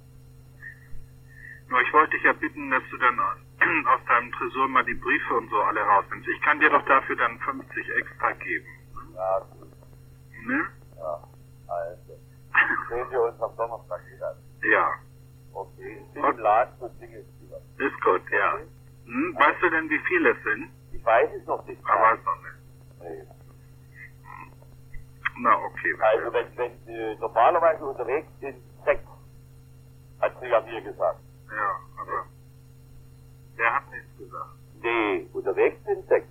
Nur 1.69 1.81
ich 1.83 1.93
wollte 1.93 2.11
dich 2.13 2.23
ja 2.25 2.33
bitten, 2.35 2.71
dass 2.71 2.83
du 2.91 2.97
dann 2.99 3.19
aus 3.87 4.01
deinem 4.07 4.33
Tresor 4.33 4.69
mal 4.69 4.85
die 4.85 4.95
Briefe 4.95 5.35
und 5.35 5.49
so 5.51 5.57
alle 5.63 5.81
rausnimmst. 5.81 6.29
Ich 6.29 6.41
kann 6.43 6.61
dir 6.61 6.71
doch 6.71 6.85
dafür 6.87 7.17
dann 7.17 7.39
50 7.41 7.89
extra 7.97 8.33
geben. 8.33 8.67
Ja, 9.15 9.39
gut. 9.41 9.69
Ne? 10.47 10.67
Ja, 10.97 11.29
also. 11.69 12.19
Sehen 12.89 13.11
wir 13.11 13.23
uns 13.23 13.41
am 13.41 13.57
Donnerstag 13.57 14.01
wieder. 14.07 14.37
Ja. 14.63 14.93
Okay, 15.53 15.99
ich 16.03 16.13
bin 16.13 16.25
im 16.25 16.39
Laden 16.39 16.79
und 16.79 17.01
wieder. 17.01 17.59
Ist 17.79 18.01
gut, 18.03 18.23
ja. 18.31 18.59
Hm? 19.05 19.37
Weißt 19.39 19.63
du 19.63 19.71
denn, 19.71 19.91
wie 19.91 19.99
viele 20.01 20.31
es 20.31 20.43
sind? 20.43 20.71
Ich 20.93 21.05
weiß 21.05 21.31
es 21.35 21.47
noch 21.47 21.65
nicht. 21.67 21.81
Aber 21.85 22.01
weiß 22.01 22.21
noch 22.25 22.37
nicht. 22.43 22.55
Nee. 23.01 23.29
Na, 25.39 25.57
okay. 25.57 25.95
Also, 26.01 26.33
wenn, 26.33 26.57
wenn 26.57 26.89
äh, 26.89 27.17
normalerweise 27.17 27.85
unterwegs 27.85 28.29
sind, 28.41 28.57
sechs. 28.85 29.03
Hat 30.21 30.33
sie 30.41 30.47
ja 30.47 30.61
mir 30.61 30.81
gesagt. 30.81 31.21
Ja, 31.51 31.79
aber 32.01 32.27
der 33.59 33.75
hat 33.75 33.91
nichts 33.91 34.17
gesagt. 34.19 34.51
Nee, 34.81 35.29
unterwegs 35.33 35.85
sind 35.85 36.07
sechs. 36.09 36.29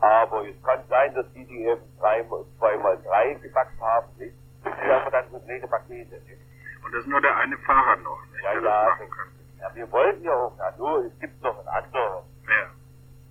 Aber 0.00 0.46
es 0.46 0.62
kann 0.62 0.82
sein, 0.88 1.14
dass 1.14 1.32
die, 1.32 1.44
die 1.46 1.64
eben 1.64 1.82
drei, 1.98 2.24
zweimal 2.58 3.00
drei 3.02 3.34
gepackt 3.34 3.80
haben, 3.80 4.08
nicht? 4.18 4.36
Wir 4.64 5.10
dann 5.10 5.44
kleine 5.44 5.66
Pakete, 5.66 6.14
nicht? 6.14 6.40
Und 6.84 6.92
das 6.94 7.00
ist 7.00 7.08
nur 7.08 7.20
der 7.20 7.36
eine 7.36 7.56
Fahrer 7.58 7.96
noch, 7.96 8.20
nicht, 8.32 8.42
Ja, 8.42 8.52
der 8.52 8.62
ja. 8.62 8.84
das 8.84 8.98
machen 8.98 9.10
könnte. 9.10 9.32
Ja, 9.60 9.74
wir 9.74 9.92
wollten 9.92 10.22
ja 10.24 10.32
auch, 10.32 10.58
ja, 10.58 10.72
nur, 10.76 11.04
es 11.04 11.18
gibt 11.20 11.42
noch 11.42 11.58
einen 11.58 11.68
anderen. 11.68 12.24
Ja. 12.48 12.66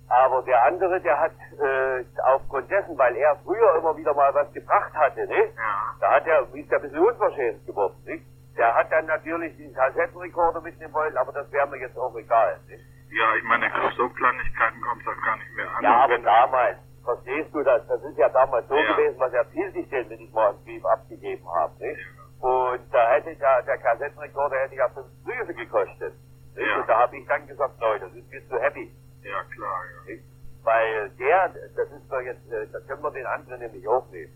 Aber 0.08 0.42
der 0.42 0.64
andere, 0.64 1.00
der 1.00 1.18
hat 1.18 1.32
äh, 1.32 2.04
aufgrund 2.24 2.70
dessen, 2.70 2.96
weil 2.98 3.16
er 3.16 3.36
früher 3.44 3.76
immer 3.76 3.96
wieder 3.96 4.14
mal 4.14 4.32
was 4.34 4.52
gebracht 4.52 4.92
hatte, 4.94 5.26
ne? 5.26 5.44
Ja. 5.56 5.94
Da 6.00 6.10
hat 6.12 6.26
er, 6.26 6.42
ist 6.54 6.70
er 6.70 6.78
ein 6.78 6.82
bisschen 6.82 6.98
unverschämt 6.98 7.66
geworden, 7.66 7.96
nicht? 8.04 8.24
Der 8.56 8.74
hat 8.74 8.92
dann 8.92 9.06
natürlich 9.06 9.56
den 9.56 9.72
Kassettenrekorder 9.74 10.60
mitnehmen 10.60 10.92
wollen, 10.92 11.16
aber 11.16 11.32
das 11.32 11.50
wäre 11.50 11.66
mir 11.68 11.78
jetzt 11.78 11.96
auch 11.98 12.14
egal, 12.16 12.58
nicht? 12.68 12.84
Ja, 13.10 13.34
ich 13.36 13.44
meine, 13.44 13.66
auf 13.84 13.92
so 13.92 14.08
Kleinigkeiten 14.10 14.80
kommt 14.82 15.02
es 15.02 15.08
auch 15.08 15.24
gar 15.24 15.36
nicht 15.36 15.54
mehr 15.54 15.66
an. 15.76 15.82
Ja, 15.82 16.04
aber 16.04 16.18
damals, 16.18 16.78
verstehst 17.04 17.54
du 17.54 17.62
das? 17.62 17.86
Das 17.88 18.02
ist 18.02 18.18
ja 18.18 18.28
damals 18.28 18.66
so 18.68 18.74
Ja. 18.74 18.92
gewesen, 18.96 19.18
was 19.18 19.32
erzählt 19.32 19.74
ich 19.76 19.88
denn, 19.88 20.08
wenn 20.10 20.20
ich 20.20 20.32
mal 20.32 20.50
einen 20.50 20.64
Brief 20.64 20.84
abgegeben 20.84 21.46
habe, 21.48 21.72
nicht? 21.78 22.00
Und 22.40 22.80
da 22.92 23.10
hätte 23.12 23.30
ich 23.30 23.38
ja, 23.38 23.62
der 23.62 23.78
Kassettenrekorder 23.78 24.56
hätte 24.58 24.74
ja 24.74 24.88
fünf 24.88 25.06
Briefe 25.24 25.54
gekostet. 25.54 26.14
Ja. 26.56 26.76
Und 26.80 26.88
da 26.88 26.98
habe 27.00 27.16
ich 27.16 27.26
dann 27.26 27.46
gesagt, 27.46 27.80
Leute, 27.80 28.06
das 28.06 28.14
ist 28.14 28.30
mir 28.30 28.48
zu 28.48 28.58
happy. 28.60 28.94
Ja, 29.22 29.42
klar, 29.54 29.82
ja. 30.06 30.12
Nicht? 30.12 30.24
Weil 30.64 31.10
der, 31.10 31.48
das 31.48 31.90
ist 31.90 32.10
doch 32.10 32.20
jetzt, 32.20 32.50
äh, 32.52 32.66
da 32.72 32.80
können 32.80 33.02
wir 33.02 33.10
den 33.12 33.26
anderen 33.26 33.60
nämlich 33.60 33.86
aufnehmen. 33.88 34.32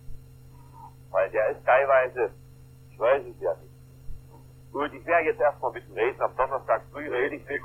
Weil 1.11 1.31
der 1.31 1.51
ist 1.51 1.65
teilweise, 1.65 2.31
ich 2.91 2.99
weiß 2.99 3.23
es 3.27 3.41
ja 3.41 3.55
nicht. 3.55 3.73
Gut, 4.73 4.93
ich 4.93 5.07
werde 5.07 5.27
jetzt 5.27 5.41
erstmal 5.41 5.73
mit 5.73 5.87
dem 5.89 5.95
reden, 5.95 6.21
am 6.21 6.37
Donnerstag 6.37 6.83
früh 6.93 7.09
rede 7.09 7.37
ich 7.37 7.49
mit. 7.49 7.63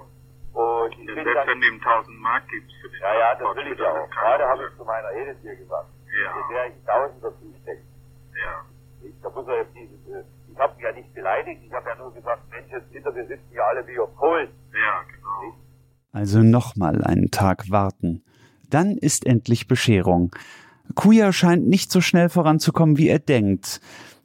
Und 0.53 0.91
ich 0.91 1.05
bin 1.05 1.15
selbst 1.15 1.35
dann, 1.35 1.47
wenn 1.47 1.61
du 1.61 1.67
ihm 1.67 1.79
1000 1.79 2.19
Mark 2.19 2.47
gibst 2.49 2.75
für 2.81 2.89
den 2.89 2.99
ja, 3.01 3.13
ja, 3.19 3.35
das 3.35 3.55
will 3.55 3.71
ich 3.71 3.79
ja 3.79 3.91
auch. 3.91 4.09
Gerade 4.09 4.43
habe 4.43 4.67
ich 4.67 4.77
zu 4.77 4.83
meiner 4.83 5.11
Edith 5.11 5.37
hier 5.41 5.55
gesagt. 5.55 5.89
Ja. 6.11 6.31
Der 6.51 6.67
ich 6.67 6.83
tausend 6.85 7.23
dazu 7.23 7.55
stecke. 7.61 7.83
Ja. 8.35 8.65
Ich, 9.01 9.13
da 9.21 9.29
muss 9.29 9.47
er 9.47 9.57
jetzt 9.63 9.75
dieses, 9.75 9.99
äh, 10.11 10.23
ich 10.51 10.59
habe 10.59 10.73
ihn 10.77 10.83
ja 10.83 10.91
nicht 10.91 11.13
beleidigt, 11.13 11.61
ich 11.65 11.73
habe 11.73 11.89
ja 11.89 11.95
nur 11.95 12.13
gesagt, 12.13 12.41
Mensch, 12.51 12.71
jetzt 12.71 12.91
hinter 12.91 13.11
mir 13.11 13.25
sitzen 13.27 13.53
ja 13.53 13.63
alle 13.63 13.87
wie 13.87 13.97
auf 13.99 14.13
Kohlen. 14.15 14.49
Ja, 14.73 15.03
genau. 15.07 15.55
Also 16.11 16.39
nochmal 16.39 17.03
einen 17.03 17.31
Tag 17.31 17.71
warten. 17.71 18.23
Dann 18.69 18.97
ist 18.97 19.25
endlich 19.25 19.67
Bescherung. 19.67 20.31
Kuya 20.95 21.31
scheint 21.31 21.67
nicht 21.67 21.91
so 21.91 22.01
schnell 22.01 22.29
voranzukommen, 22.29 22.97
wie 22.97 23.07
er 23.07 23.19
denkt. 23.19 23.79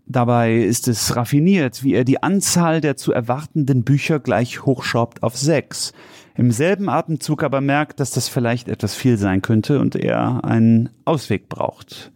Dabei 0.09 0.55
ist 0.55 0.87
es 0.87 1.17
raffiniert, 1.17 1.83
wie 1.83 1.95
er 1.95 2.05
die 2.05 2.23
Anzahl 2.23 2.81
der 2.81 2.97
zu 2.97 3.13
erwartenden 3.13 3.83
Bücher 3.83 4.21
gleich 4.21 4.65
hochschraubt 4.65 5.25
auf 5.25 5.37
sechs. 5.37 5.93
Im 6.37 6.53
selben 6.53 6.89
Atemzug 6.89 7.43
aber 7.43 7.61
merkt, 7.61 7.99
dass 7.99 8.13
das 8.13 8.29
vielleicht 8.29 8.69
etwas 8.69 8.95
viel 8.95 9.19
sein 9.19 9.43
könnte 9.43 9.81
und 9.81 9.97
er 9.97 10.45
einen 10.45 10.91
Ausweg 11.05 11.49
braucht. 11.49 12.13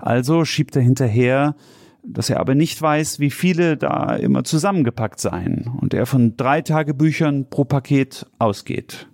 Also 0.00 0.44
schiebt 0.44 0.74
er 0.74 0.82
hinterher, 0.82 1.54
dass 2.02 2.28
er 2.28 2.40
aber 2.40 2.56
nicht 2.56 2.80
weiß, 2.80 3.20
wie 3.20 3.30
viele 3.30 3.76
da 3.76 4.16
immer 4.16 4.42
zusammengepackt 4.42 5.20
seien 5.20 5.70
und 5.80 5.94
er 5.94 6.06
von 6.06 6.36
drei 6.36 6.62
Tagebüchern 6.62 7.48
pro 7.50 7.64
Paket 7.64 8.26
ausgeht. 8.38 9.08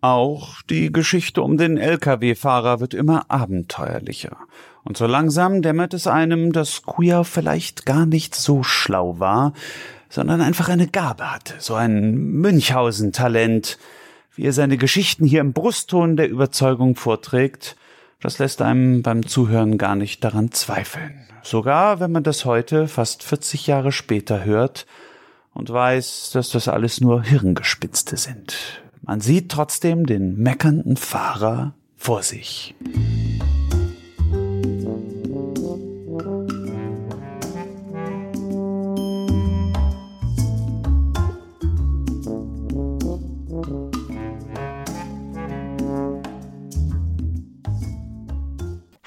Auch 0.00 0.62
die 0.62 0.92
Geschichte 0.92 1.42
um 1.42 1.56
den 1.56 1.76
Lkw-Fahrer 1.78 2.80
wird 2.80 2.94
immer 2.94 3.30
abenteuerlicher. 3.30 4.36
Und 4.86 4.96
so 4.96 5.06
langsam 5.06 5.62
dämmert 5.62 5.94
es 5.94 6.06
einem, 6.06 6.52
dass 6.52 6.84
Kuya 6.84 7.24
vielleicht 7.24 7.86
gar 7.86 8.06
nicht 8.06 8.36
so 8.36 8.62
schlau 8.62 9.18
war, 9.18 9.52
sondern 10.08 10.40
einfach 10.40 10.68
eine 10.68 10.86
Gabe 10.86 11.28
hatte, 11.32 11.54
so 11.58 11.74
ein 11.74 12.14
Münchhausen-Talent. 12.14 13.78
Wie 14.36 14.44
er 14.44 14.52
seine 14.52 14.76
Geschichten 14.76 15.26
hier 15.26 15.40
im 15.40 15.52
Brustton 15.52 16.16
der 16.16 16.28
Überzeugung 16.28 16.94
vorträgt, 16.94 17.76
das 18.20 18.38
lässt 18.38 18.62
einem 18.62 19.02
beim 19.02 19.26
Zuhören 19.26 19.76
gar 19.76 19.96
nicht 19.96 20.22
daran 20.22 20.52
zweifeln. 20.52 21.26
Sogar 21.42 21.98
wenn 21.98 22.12
man 22.12 22.22
das 22.22 22.44
heute, 22.44 22.86
fast 22.86 23.24
40 23.24 23.66
Jahre 23.66 23.90
später, 23.90 24.44
hört 24.44 24.86
und 25.52 25.68
weiß, 25.68 26.30
dass 26.32 26.50
das 26.50 26.68
alles 26.68 27.00
nur 27.00 27.24
Hirngespinste 27.24 28.16
sind. 28.16 28.82
Man 29.02 29.20
sieht 29.20 29.50
trotzdem 29.50 30.06
den 30.06 30.36
meckernden 30.36 30.96
Fahrer 30.96 31.74
vor 31.96 32.22
sich. 32.22 32.76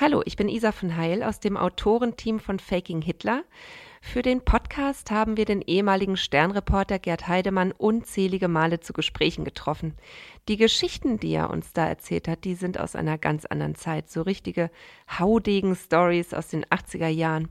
Hallo, 0.01 0.21
ich 0.23 0.37
bin 0.37 0.47
Isa 0.47 0.71
von 0.71 0.95
Heil 0.95 1.23
aus 1.23 1.41
dem 1.41 1.57
Autorenteam 1.57 2.39
von 2.39 2.57
Faking 2.57 3.01
Hitler. 3.01 3.43
Für 4.01 4.21
den 4.21 4.39
Podcast 4.39 5.11
haben 5.11 5.35
wir 5.35 5.43
den 5.43 5.61
ehemaligen 5.61 6.15
Sternreporter 6.15 6.99
Gerd 6.99 7.27
Heidemann 7.27 7.73
unzählige 7.73 8.47
Male 8.47 8.79
zu 8.79 8.93
Gesprächen 8.93 9.43
getroffen. 9.43 9.95
Die 10.47 10.55
Geschichten, 10.55 11.19
die 11.19 11.33
er 11.33 11.49
uns 11.49 11.73
da 11.73 11.85
erzählt 11.85 12.29
hat, 12.29 12.45
die 12.45 12.55
sind 12.55 12.79
aus 12.79 12.95
einer 12.95 13.17
ganz 13.17 13.45
anderen 13.45 13.75
Zeit, 13.75 14.09
so 14.09 14.21
richtige 14.21 14.71
Haudegen-Stories 15.19 16.33
aus 16.33 16.47
den 16.47 16.63
80er 16.63 17.09
Jahren. 17.09 17.49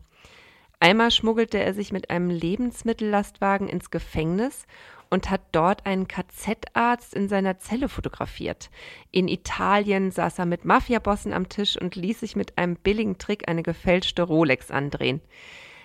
Einmal 0.80 1.10
schmuggelte 1.10 1.58
er 1.58 1.74
sich 1.74 1.92
mit 1.92 2.08
einem 2.08 2.30
Lebensmittellastwagen 2.30 3.68
ins 3.68 3.90
Gefängnis 3.90 4.66
und 5.10 5.30
hat 5.30 5.42
dort 5.52 5.86
einen 5.86 6.08
KZ-Arzt 6.08 7.14
in 7.14 7.28
seiner 7.28 7.58
Zelle 7.58 7.88
fotografiert. 7.88 8.70
In 9.10 9.28
Italien 9.28 10.10
saß 10.10 10.38
er 10.38 10.46
mit 10.46 10.64
Mafiabossen 10.64 11.32
am 11.32 11.48
Tisch 11.48 11.76
und 11.80 11.96
ließ 11.96 12.20
sich 12.20 12.36
mit 12.36 12.58
einem 12.58 12.76
billigen 12.76 13.18
Trick 13.18 13.48
eine 13.48 13.62
gefälschte 13.62 14.22
Rolex 14.22 14.70
andrehen. 14.70 15.20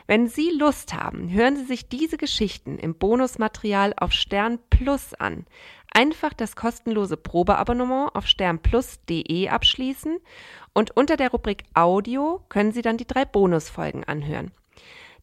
Wenn 0.06 0.28
Sie 0.28 0.50
Lust 0.52 0.94
haben, 0.94 1.32
hören 1.32 1.56
Sie 1.56 1.64
sich 1.64 1.88
diese 1.88 2.18
Geschichten 2.18 2.78
im 2.78 2.96
Bonusmaterial 2.96 3.94
auf 3.96 4.12
Stern 4.12 4.60
Plus 4.70 5.14
an. 5.14 5.46
Einfach 5.94 6.34
das 6.34 6.56
kostenlose 6.56 7.18
Probeabonnement 7.18 8.14
auf 8.16 8.28
sternplus.de 8.28 9.48
abschließen 9.48 10.18
und 10.74 10.98
unter 10.98 11.16
der 11.18 11.32
Rubrik 11.32 11.64
Audio 11.74 12.44
können 12.50 12.72
Sie 12.72 12.82
dann 12.82 12.98
die 12.98 13.08
drei 13.08 13.26
Bonusfolgen 13.26 14.04
anhören. 14.04 14.52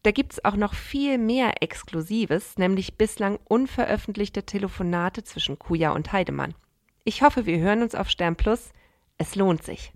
Da 0.03 0.09
gibt's 0.09 0.43
auch 0.43 0.55
noch 0.55 0.73
viel 0.73 1.19
mehr 1.19 1.61
Exklusives, 1.61 2.57
nämlich 2.57 2.95
bislang 2.95 3.37
unveröffentlichte 3.47 4.43
Telefonate 4.43 5.23
zwischen 5.23 5.59
Kuja 5.59 5.91
und 5.91 6.11
Heidemann. 6.11 6.55
Ich 7.03 7.21
hoffe, 7.21 7.45
wir 7.45 7.59
hören 7.59 7.83
uns 7.83 7.93
auf 7.93 8.09
Stern 8.09 8.35
Plus. 8.35 8.71
Es 9.19 9.35
lohnt 9.35 9.63
sich. 9.63 9.93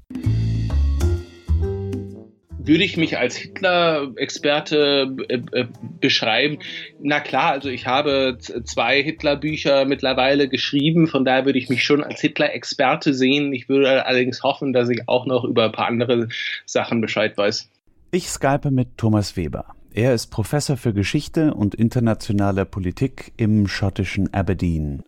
würde 2.67 2.83
ich 2.83 2.97
mich 2.97 3.17
als 3.17 3.35
Hitler-Experte 3.35 5.15
äh, 5.27 5.41
äh, 5.51 5.67
beschreiben? 5.99 6.59
Na 6.99 7.19
klar, 7.19 7.51
also 7.51 7.69
ich 7.69 7.87
habe 7.87 8.37
zwei 8.39 9.01
Hitler-Bücher 9.01 9.85
mittlerweile 9.85 10.47
geschrieben, 10.47 11.07
von 11.07 11.25
daher 11.25 11.45
würde 11.45 11.59
ich 11.59 11.69
mich 11.69 11.83
schon 11.83 12.03
als 12.03 12.21
Hitler-Experte 12.21 13.13
sehen. 13.13 13.53
Ich 13.53 13.69
würde 13.69 14.05
allerdings 14.05 14.43
hoffen, 14.43 14.73
dass 14.73 14.89
ich 14.89 15.07
auch 15.07 15.25
noch 15.25 15.43
über 15.43 15.65
ein 15.65 15.71
paar 15.71 15.87
andere 15.87 16.27
Sachen 16.65 17.01
Bescheid 17.01 17.37
weiß. 17.37 17.69
Ich 18.11 18.29
skype 18.29 18.71
mit 18.71 18.97
Thomas 18.97 19.35
Weber. 19.35 19.74
Er 19.97 20.13
ist 20.13 20.27
Professor 20.27 20.75
für 20.75 20.93
Geschichte 20.93 21.53
und 21.53 21.73
internationale 21.73 22.65
Politik 22.65 23.31
im 23.37 23.65
schottischen 23.65 24.33
Aberdeen. 24.33 25.03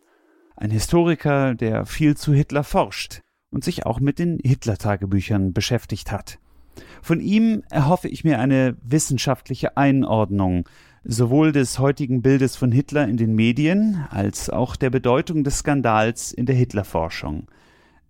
Ein 0.55 0.71
Historiker, 0.71 1.55
der 1.55 1.85
viel 1.85 2.15
zu 2.15 2.33
Hitler 2.33 2.63
forscht 2.63 3.19
und 3.51 3.65
sich 3.65 3.85
auch 3.85 3.99
mit 3.99 4.17
den 4.17 4.39
Hitler-Tagebüchern 4.41 5.51
beschäftigt 5.51 6.09
hat. 6.13 6.39
Von 7.01 7.19
ihm 7.19 7.63
erhoffe 7.69 8.07
ich 8.07 8.23
mir 8.23 8.39
eine 8.39 8.77
wissenschaftliche 8.81 9.75
Einordnung 9.75 10.69
sowohl 11.03 11.51
des 11.51 11.79
heutigen 11.79 12.21
Bildes 12.21 12.55
von 12.55 12.71
Hitler 12.71 13.09
in 13.09 13.17
den 13.17 13.35
Medien 13.35 14.07
als 14.09 14.49
auch 14.49 14.77
der 14.77 14.89
Bedeutung 14.89 15.43
des 15.43 15.57
Skandals 15.57 16.31
in 16.31 16.45
der 16.45 16.55
Hitlerforschung. 16.55 17.47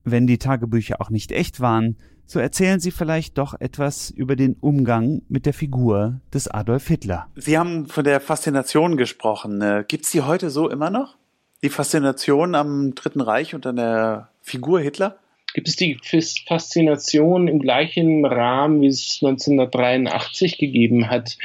Wenn 0.04 0.28
die 0.28 0.38
Tagebücher 0.38 1.02
auch 1.02 1.10
nicht 1.10 1.32
echt 1.32 1.60
waren, 1.60 1.98
so 2.28 2.40
erzählen 2.40 2.80
Sie 2.80 2.92
vielleicht 2.92 3.38
doch 3.38 3.60
etwas 3.60 4.12
über 4.12 4.36
den 4.36 4.56
Umgang 4.60 5.22
mit 5.30 5.46
der 5.46 5.54
Figur 5.54 6.20
des 6.34 6.48
Adolf 6.48 6.88
Hitler. 6.88 7.28
Sie 7.36 7.58
haben 7.58 7.88
von 7.88 8.04
der 8.04 8.20
Faszination 8.20 8.98
gesprochen. 8.98 9.62
Äh, 9.62 9.86
Gibt 9.88 10.06
es 10.06 10.12
die 10.12 10.22
heute 10.22 10.50
so 10.50 10.70
immer 10.70 10.90
noch? 10.90 11.16
Die 11.64 11.70
Faszination 11.70 12.54
am 12.54 12.94
Dritten 12.94 13.22
Reich 13.22 13.56
und 13.56 13.66
an 13.66 13.78
der 13.78 14.30
Figur 14.42 14.80
Hitler? 14.80 15.18
gibt 15.54 15.70
es 15.70 15.76
die 15.76 15.98
Faszination 16.46 17.48
im 17.48 17.58
gleichen 17.58 18.26
Rahmen, 18.26 18.82
wie 18.82 18.88
es 18.88 19.18
1983 19.24 20.60
gegeben 20.60 21.10
hat 21.10 21.38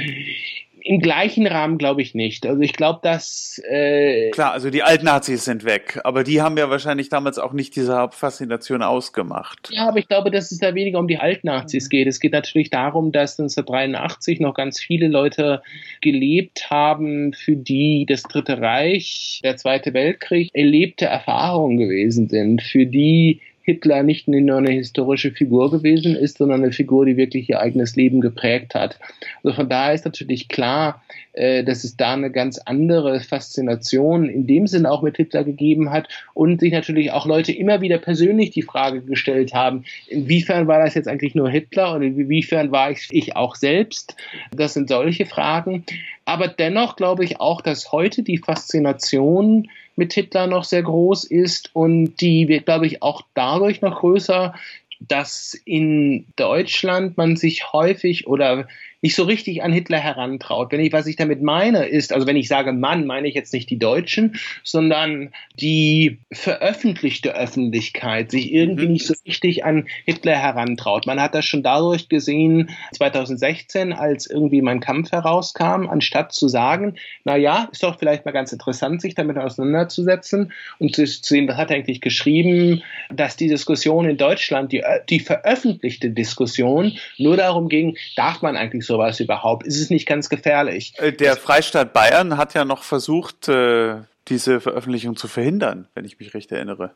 im 0.85 1.01
gleichen 1.01 1.47
Rahmen 1.47 1.79
glaube 1.79 2.03
ich 2.03 2.15
nicht. 2.15 2.47
Also 2.47 2.61
ich 2.61 2.73
glaube, 2.73 3.01
dass 3.03 3.61
äh 3.69 4.31
klar, 4.31 4.53
also 4.53 4.71
die 4.71 4.83
alten 4.83 5.05
Nazis 5.05 5.45
sind 5.45 5.65
weg, 5.65 6.01
aber 6.05 6.25
die 6.25 6.43
haben 6.43 6.57
ja 6.57 6.71
wahrscheinlich 6.71 7.09
damals 7.09 7.39
auch 7.39 7.53
nicht 7.53 7.77
diese 7.77 7.97
Hauptfaszination 7.97 8.83
ausgemacht. 8.83 9.69
Ja, 9.73 9.89
aber 9.89 9.99
ich 9.99 10.09
glaube, 10.09 10.31
dass 10.31 10.51
es 10.51 10.59
da 10.59 10.75
weniger 10.75 10.99
um 10.99 11.09
die 11.09 11.19
alten 11.19 11.47
Nazis 11.47 11.89
geht. 11.89 12.07
Es 12.07 12.21
geht 12.21 12.33
natürlich 12.33 12.71
darum, 12.71 13.13
dass 13.13 13.39
1983 13.39 14.41
noch 14.41 14.55
ganz 14.55 14.81
viele 14.81 15.09
Leute 15.09 15.63
gelebt 16.01 16.71
haben, 16.71 17.33
für 17.33 17.57
die 17.57 18.07
das 18.09 18.23
Dritte 18.23 18.61
Reich, 18.61 19.41
der 19.45 19.57
Zweite 19.57 19.95
Weltkrieg 19.95 20.51
erlebte 20.55 21.07
Erfahrungen 21.07 21.77
gewesen 21.77 22.29
sind, 22.29 22.63
für 22.63 22.87
die 22.87 23.41
Hitler 23.63 24.03
nicht 24.03 24.29
nur 24.29 24.59
eine 24.59 24.71
historische 24.71 25.31
Figur 25.31 25.71
gewesen 25.71 26.17
ist, 26.17 26.39
sondern 26.39 26.63
eine 26.63 26.73
Figur, 26.73 27.07
die 27.07 27.17
wirklich 27.17 27.49
ihr 27.49 27.61
eigenes 27.61 27.97
Leben 27.97 28.21
geprägt 28.21 28.75
hat. 28.75 28.99
Also 29.43 29.57
von 29.57 29.69
daher 29.69 29.95
ist 29.95 30.05
natürlich 30.05 30.49
klar, 30.49 31.03
äh, 31.35 31.63
dass 31.63 31.85
es 31.85 31.97
da 31.97 32.13
eine 32.13 32.31
ganz 32.31 32.59
andere 32.59 33.21
Faszination 33.21 34.29
in 34.29 34.47
dem 34.47 34.67
Sinn 34.67 34.85
auch 34.85 35.03
mit 35.03 35.17
Hitler 35.17 35.45
gegeben 35.45 35.91
hat 35.91 36.09
und 36.35 36.61
sich 36.61 36.73
natürlich 36.73 37.13
auch 37.13 37.25
Leute 37.25 37.53
immer 37.53 37.81
wieder 37.81 37.99
persönlich 37.99 38.51
die 38.51 38.63
Frage 38.63 39.01
gestellt 39.01 39.55
haben, 39.55 39.85
inwiefern 40.09 40.67
war 40.67 40.83
das 40.85 40.95
jetzt 40.95 41.09
eigentlich 41.09 41.35
nur 41.35 41.49
Hitler 41.49 41.95
und 41.95 42.03
inwiefern 42.03 42.73
war 42.73 42.91
ich, 42.91 43.09
ich 43.11 43.37
auch 43.37 43.55
selbst? 43.55 44.17
Das 44.55 44.75
sind 44.75 44.89
solche 44.89 45.25
Fragen. 45.25 45.85
Aber 46.25 46.49
dennoch 46.49 46.97
glaube 46.97 47.25
ich 47.25 47.41
auch, 47.41 47.61
dass 47.61 47.93
heute 47.93 48.23
die 48.23 48.39
Faszination 48.39 49.69
mit 49.97 50.13
Hitler 50.13 50.47
noch 50.47 50.65
sehr 50.65 50.83
groß 50.83 51.25
ist 51.25 51.71
und 51.75 52.17
die 52.21 52.49
wird, 52.49 52.67
glaube 52.67 52.87
ich, 52.87 53.03
auch 53.03 53.23
dadurch 53.35 53.81
noch 53.83 54.01
größer, 54.01 54.55
dass 55.01 55.55
in 55.65 56.27
Deutschland 56.37 57.17
man 57.17 57.37
sich 57.37 57.73
häufig 57.73 58.27
oder 58.27 58.69
nicht 59.03 59.17
so 59.17 59.25
richtig 59.25 59.63
an 59.63 59.73
Hitler 59.73 59.99
herantraut. 59.99 60.71
Wenn 60.73 60.81
ich, 60.81 60.93
was 60.93 61.07
ich 61.07 61.17
damit 61.17 61.43
meine, 61.43 61.87
ist, 61.87 62.13
also 62.13 62.27
wenn 62.27 62.37
ich 62.37 62.49
sage 62.49 62.73
Mann, 62.73 63.05
meine 63.05 63.29
ich 63.29 63.35
jetzt 63.35 63.53
nicht 63.53 63.69
die 63.69 63.79
Deutschen, 63.79 64.37
sondern 64.63 65.31
die 65.61 66.19
veröffentlichte 66.31 67.35
Öffentlichkeit 67.35 68.31
sich 68.31 68.53
irgendwie 68.53 68.87
mhm. 68.87 68.93
nicht 68.93 69.07
so 69.07 69.15
richtig 69.27 69.65
an 69.65 69.87
Hitler 70.05 70.37
herantraut. 70.37 71.07
Man 71.07 71.21
hat 71.21 71.35
das 71.35 71.45
schon 71.45 71.65
dadurch 71.65 72.09
gesehen, 72.09 72.71
2016, 72.93 73.93
als 73.93 74.27
irgendwie 74.27 74.63
mein 74.63 74.81
Kampf 74.81 75.11
herauskam, 75.11 75.89
anstatt 75.89 76.33
zu 76.33 76.47
sagen, 76.47 76.95
na 77.25 77.37
ja, 77.37 77.69
ist 77.73 77.83
doch 77.83 77.99
vielleicht 77.99 78.25
mal 78.25 78.33
ganz 78.33 78.53
interessant, 78.53 79.03
sich 79.03 79.17
damit 79.17 79.37
auseinanderzusetzen 79.37 80.53
und 80.79 80.95
zu 80.95 81.07
sehen, 81.07 81.49
was 81.49 81.57
hat 81.57 81.71
er 81.71 81.77
eigentlich 81.77 82.01
geschrieben, 82.01 82.83
dass 83.13 83.37
die 83.37 83.49
Diskussion 83.49 84.09
in 84.09 84.17
Deutschland, 84.17 84.71
die, 84.71 84.85
die 85.11 85.21
veröffentlichte 85.21 86.11
Diskussion, 86.11 86.93
nur 87.19 87.37
darum 87.37 87.69
ging, 87.69 87.97
darf 88.15 88.43
man 88.43 88.57
eigentlich 88.57 88.87
so 88.87 88.92
sowas 88.93 89.21
überhaupt? 89.21 89.67
Ist 89.67 89.81
es 89.81 89.91
nicht 89.91 90.07
ganz 90.07 90.29
gefährlich? 90.29 90.95
Äh, 90.99 91.13
der 91.13 91.37
Freistaat 91.37 91.93
Bayern 91.93 92.37
hat 92.37 92.55
ja 92.55 92.65
noch 92.65 92.83
versucht, 92.83 93.49
äh, 93.49 94.03
diese 94.29 94.61
Veröffentlichung 94.61 95.17
zu 95.17 95.29
verhindern, 95.29 95.89
wenn 95.95 96.05
ich 96.05 96.19
mich 96.19 96.35
recht 96.35 96.53
erinnere. 96.53 96.93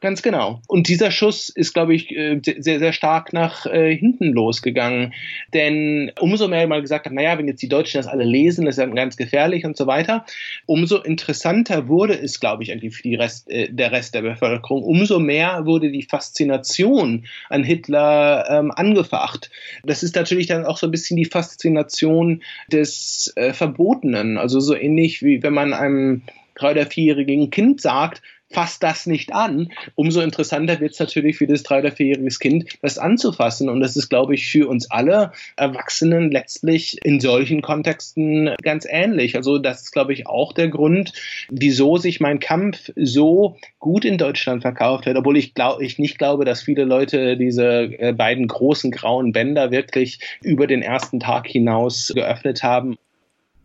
Ganz 0.00 0.22
genau. 0.22 0.62
Und 0.66 0.88
dieser 0.88 1.10
Schuss 1.10 1.50
ist, 1.50 1.74
glaube 1.74 1.94
ich, 1.94 2.10
äh, 2.10 2.40
sehr, 2.42 2.78
sehr 2.78 2.94
stark 2.94 3.34
nach 3.34 3.66
äh, 3.66 3.94
hinten 3.94 4.32
losgegangen. 4.32 5.12
Denn 5.52 6.10
umso 6.18 6.48
mehr 6.48 6.66
man 6.66 6.80
gesagt 6.80 7.04
hat, 7.04 7.12
naja, 7.12 7.36
wenn 7.36 7.48
jetzt 7.48 7.60
die 7.60 7.68
Deutschen 7.68 7.98
das 7.98 8.06
alle 8.06 8.24
lesen, 8.24 8.64
das 8.64 8.78
ist 8.78 8.82
dann 8.82 8.94
ganz 8.94 9.18
gefährlich 9.18 9.66
und 9.66 9.76
so 9.76 9.86
weiter, 9.86 10.24
umso 10.64 10.96
interessanter 11.02 11.86
wurde 11.88 12.18
es, 12.18 12.40
glaube 12.40 12.62
ich, 12.62 12.72
eigentlich 12.72 12.96
für 12.96 13.02
die 13.02 13.14
Rest, 13.14 13.50
äh, 13.50 13.68
der 13.70 13.92
Rest 13.92 14.14
der 14.14 14.22
Bevölkerung. 14.22 14.82
Umso 14.82 15.18
mehr 15.18 15.66
wurde 15.66 15.90
die 15.90 16.04
Faszination 16.04 17.26
an 17.50 17.62
Hitler 17.62 18.46
ähm, 18.48 18.70
angefacht. 18.70 19.50
Das 19.84 20.02
ist 20.02 20.16
natürlich 20.16 20.46
dann 20.46 20.64
auch 20.64 20.78
so 20.78 20.86
ein 20.86 20.92
bisschen 20.92 21.18
die 21.18 21.26
Faszination 21.26 22.42
des 22.72 23.34
äh, 23.36 23.52
Verbotenen. 23.52 24.38
Also 24.38 24.60
so 24.60 24.74
ähnlich 24.74 25.22
wie 25.22 25.42
wenn 25.42 25.52
man 25.52 25.74
einem 25.74 26.22
drei- 26.54 26.72
oder 26.72 26.86
vierjährigen 26.86 27.50
Kind 27.50 27.82
sagt, 27.82 28.22
fasst 28.50 28.82
das 28.82 29.06
nicht 29.06 29.32
an, 29.32 29.72
umso 29.94 30.20
interessanter 30.20 30.80
wird 30.80 30.92
es 30.92 30.98
natürlich 30.98 31.36
für 31.38 31.46
das 31.46 31.62
drei- 31.62 31.80
oder 31.80 31.92
vierjähriges 31.92 32.38
Kind, 32.38 32.66
das 32.82 32.98
anzufassen. 32.98 33.68
Und 33.68 33.80
das 33.80 33.96
ist, 33.96 34.08
glaube 34.08 34.34
ich, 34.34 34.50
für 34.50 34.68
uns 34.68 34.90
alle 34.90 35.32
Erwachsenen 35.56 36.30
letztlich 36.30 36.98
in 37.04 37.20
solchen 37.20 37.62
Kontexten 37.62 38.54
ganz 38.62 38.86
ähnlich. 38.88 39.36
Also 39.36 39.58
das 39.58 39.82
ist, 39.82 39.92
glaube 39.92 40.12
ich, 40.12 40.26
auch 40.26 40.52
der 40.52 40.68
Grund, 40.68 41.12
wieso 41.48 41.96
sich 41.96 42.20
mein 42.20 42.40
Kampf 42.40 42.90
so 42.96 43.56
gut 43.78 44.04
in 44.04 44.18
Deutschland 44.18 44.62
verkauft 44.62 45.06
hat, 45.06 45.16
obwohl 45.16 45.36
ich, 45.36 45.54
glaub, 45.54 45.80
ich 45.80 45.98
nicht 45.98 46.18
glaube, 46.18 46.44
dass 46.44 46.62
viele 46.62 46.84
Leute 46.84 47.36
diese 47.36 47.84
äh, 47.98 48.12
beiden 48.12 48.48
großen 48.48 48.90
grauen 48.90 49.32
Bänder 49.32 49.70
wirklich 49.70 50.20
über 50.42 50.66
den 50.66 50.82
ersten 50.82 51.20
Tag 51.20 51.46
hinaus 51.46 52.12
geöffnet 52.14 52.62
haben. 52.62 52.96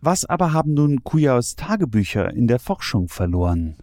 Was 0.02 0.26
aber 0.26 0.54
haben 0.54 0.76
nun 0.76 1.04
Kujaus 1.04 1.56
Tagebücher 1.56 2.32
in 2.32 2.48
der 2.48 2.60
Forschung 2.60 3.08
verloren? 3.08 3.78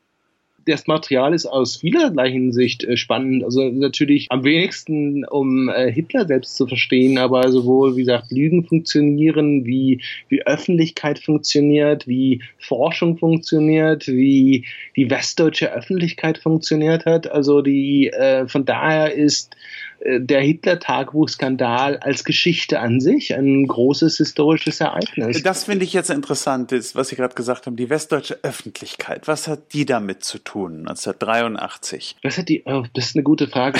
Das 0.67 0.87
Material 0.87 1.35
ist 1.35 1.47
aus 1.47 1.77
vielerlei 1.77 2.31
Hinsicht 2.31 2.85
äh, 2.85 2.97
spannend. 2.97 3.45
Also 3.45 3.69
natürlich 3.71 4.27
am 4.31 4.45
wenigsten, 4.45 5.25
um 5.25 5.69
äh, 5.69 5.93
Hitler 5.93 6.27
selbst 6.27 6.57
zu 6.57 6.67
verstehen, 6.67 7.19
aber 7.19 7.51
sowohl, 7.51 7.97
wie 7.97 8.03
gesagt, 8.03 8.31
Lügen 8.31 8.65
funktionieren, 8.65 9.65
wie, 9.65 10.01
wie 10.29 10.47
Öffentlichkeit 10.47 11.19
funktioniert, 11.19 12.07
wie 12.07 12.43
Forschung 12.59 13.19
funktioniert, 13.19 14.07
wie 14.07 14.65
die 14.97 15.11
westdeutsche 15.11 15.73
Öffentlichkeit 15.73 16.39
funktioniert 16.39 17.07
hat. 17.07 17.31
Also 17.31 17.63
die, 17.63 18.09
äh, 18.09 18.47
von 18.47 18.65
daher 18.65 19.15
ist 19.15 19.57
der 20.05 20.41
Hitler-Tagebuchskandal 20.41 21.99
als 21.99 22.25
Geschichte 22.25 22.81
an 22.81 23.01
sich 23.01 23.35
ein 23.35 23.67
großes 23.67 24.17
historisches 24.17 24.81
Ereignis. 24.81 25.43
Das 25.43 25.65
finde 25.65 25.85
ich 25.85 25.93
jetzt 25.93 26.11
interessant, 26.11 26.73
ist, 26.73 26.97
was 26.97 27.09
Sie 27.09 27.17
gerade 27.17 27.35
gesagt 27.35 27.67
haben, 27.67 27.77
die 27.77 27.89
westdeutsche 27.89 28.39
Öffentlichkeit. 28.43 29.29
Was 29.29 29.47
hat 29.47 29.73
die 29.73 29.87
damit 29.87 30.25
zu 30.25 30.39
tun, 30.39 30.81
1983? 30.89 32.17
Was 32.23 32.39
hat 32.39 32.49
die, 32.49 32.63
oh, 32.67 32.85
das 32.95 33.07
ist 33.07 33.17
eine 33.17 33.23
gute 33.23 33.49
Frage. 33.49 33.79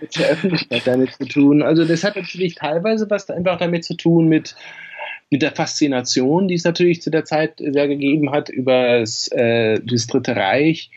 mit 0.00 0.16
der 0.16 0.28
Öffentlichkeit 0.28 0.82
damit 0.86 1.12
zu 1.14 1.26
tun? 1.26 1.62
Also 1.62 1.84
das 1.84 2.04
hat 2.04 2.14
natürlich 2.14 2.54
teilweise 2.54 3.10
was 3.10 3.28
einfach 3.30 3.58
damit 3.58 3.84
zu 3.84 3.94
tun 3.94 4.28
mit 4.28 4.54
mit 5.30 5.42
der 5.42 5.52
Faszination, 5.52 6.48
die 6.48 6.54
es 6.54 6.64
natürlich 6.64 7.02
zu 7.02 7.10
der 7.10 7.24
Zeit 7.24 7.58
sehr 7.58 7.86
gegeben 7.86 8.30
hat 8.30 8.48
über 8.48 9.00
das, 9.00 9.28
äh, 9.32 9.78
das 9.84 10.06
Dritte 10.06 10.34
Reich, 10.34 10.90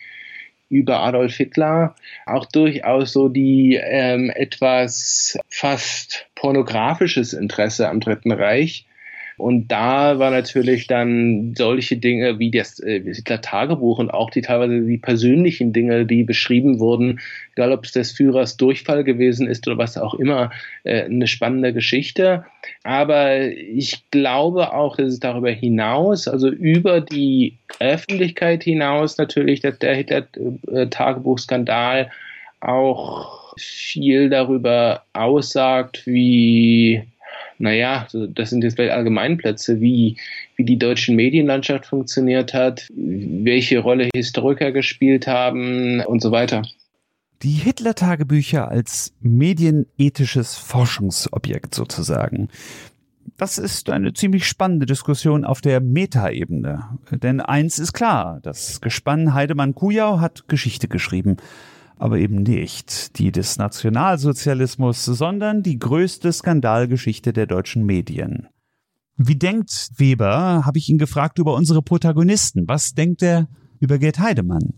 über 0.71 1.01
Adolf 1.01 1.35
Hitler 1.35 1.95
auch 2.25 2.45
durchaus 2.45 3.13
so 3.13 3.29
die 3.29 3.79
ähm, 3.81 4.31
etwas 4.33 5.37
fast 5.49 6.27
pornografisches 6.35 7.33
Interesse 7.33 7.89
am 7.89 7.99
Dritten 7.99 8.31
Reich 8.31 8.85
und 9.37 9.69
da 9.69 10.19
war 10.19 10.29
natürlich 10.31 10.87
dann 10.87 11.53
solche 11.55 11.97
Dinge 11.97 12.39
wie 12.39 12.51
das 12.51 12.79
äh, 12.79 13.01
Hitler-Tagebuch 13.01 13.99
und 13.99 14.11
auch 14.11 14.29
die 14.29 14.41
teilweise 14.41 14.81
die 14.81 14.97
persönlichen 14.97 15.71
Dinge, 15.73 16.05
die 16.05 16.23
beschrieben 16.23 16.79
wurden, 16.79 17.19
egal 17.55 17.71
ob 17.71 17.85
es 17.85 17.91
des 17.91 18.11
Führers 18.11 18.57
Durchfall 18.57 19.03
gewesen 19.03 19.47
ist 19.47 19.67
oder 19.67 19.77
was 19.77 19.97
auch 19.97 20.13
immer, 20.13 20.51
äh, 20.83 21.03
eine 21.03 21.27
spannende 21.27 21.73
Geschichte. 21.73 22.45
Aber 22.83 23.41
ich 23.41 24.03
glaube 24.11 24.73
auch, 24.73 24.97
dass 24.97 25.13
es 25.13 25.19
darüber 25.19 25.51
hinaus, 25.51 26.27
also 26.27 26.49
über 26.49 27.01
die 27.01 27.57
Öffentlichkeit 27.79 28.63
hinaus 28.63 29.17
natürlich, 29.17 29.61
dass 29.61 29.79
der 29.79 29.95
Hitler-Tagebuchskandal 29.95 32.11
auch 32.59 33.55
viel 33.57 34.29
darüber 34.29 35.03
aussagt, 35.13 36.03
wie 36.05 37.01
naja, 37.61 38.07
das 38.11 38.49
sind 38.49 38.63
jetzt 38.63 38.75
vielleicht 38.75 38.93
Allgemeinplätze, 38.93 39.79
wie, 39.79 40.17
wie 40.55 40.65
die 40.65 40.77
deutsche 40.77 41.13
Medienlandschaft 41.13 41.85
funktioniert 41.85 42.53
hat, 42.53 42.87
welche 42.93 43.79
Rolle 43.79 44.09
Historiker 44.13 44.71
gespielt 44.71 45.27
haben 45.27 46.01
und 46.01 46.21
so 46.21 46.31
weiter. 46.31 46.63
Die 47.43 47.51
Hitler-Tagebücher 47.51 48.67
als 48.67 49.13
medienethisches 49.21 50.55
Forschungsobjekt 50.55 51.73
sozusagen. 51.73 52.49
Das 53.37 53.57
ist 53.57 53.89
eine 53.89 54.13
ziemlich 54.13 54.45
spannende 54.45 54.85
Diskussion 54.85 55.45
auf 55.45 55.61
der 55.61 55.79
Metaebene. 55.79 56.99
Denn 57.11 57.41
eins 57.41 57.79
ist 57.79 57.93
klar, 57.93 58.39
das 58.43 58.81
Gespann 58.81 59.33
Heidemann-Kujau 59.33 60.19
hat 60.19 60.47
Geschichte 60.47 60.87
geschrieben 60.87 61.37
aber 62.01 62.17
eben 62.17 62.37
nicht 62.37 63.19
die 63.19 63.31
des 63.31 63.57
Nationalsozialismus, 63.57 65.05
sondern 65.05 65.61
die 65.61 65.77
größte 65.77 66.33
Skandalgeschichte 66.33 67.31
der 67.31 67.45
deutschen 67.45 67.85
Medien. 67.85 68.47
Wie 69.17 69.35
denkt 69.35 69.89
Weber, 69.97 70.65
habe 70.65 70.79
ich 70.79 70.89
ihn 70.89 70.97
gefragt 70.97 71.37
über 71.37 71.53
unsere 71.53 71.83
Protagonisten. 71.83 72.67
Was 72.67 72.93
denkt 72.93 73.21
er 73.21 73.47
über 73.79 73.99
Gerd 73.99 74.17
Heidemann? 74.17 74.73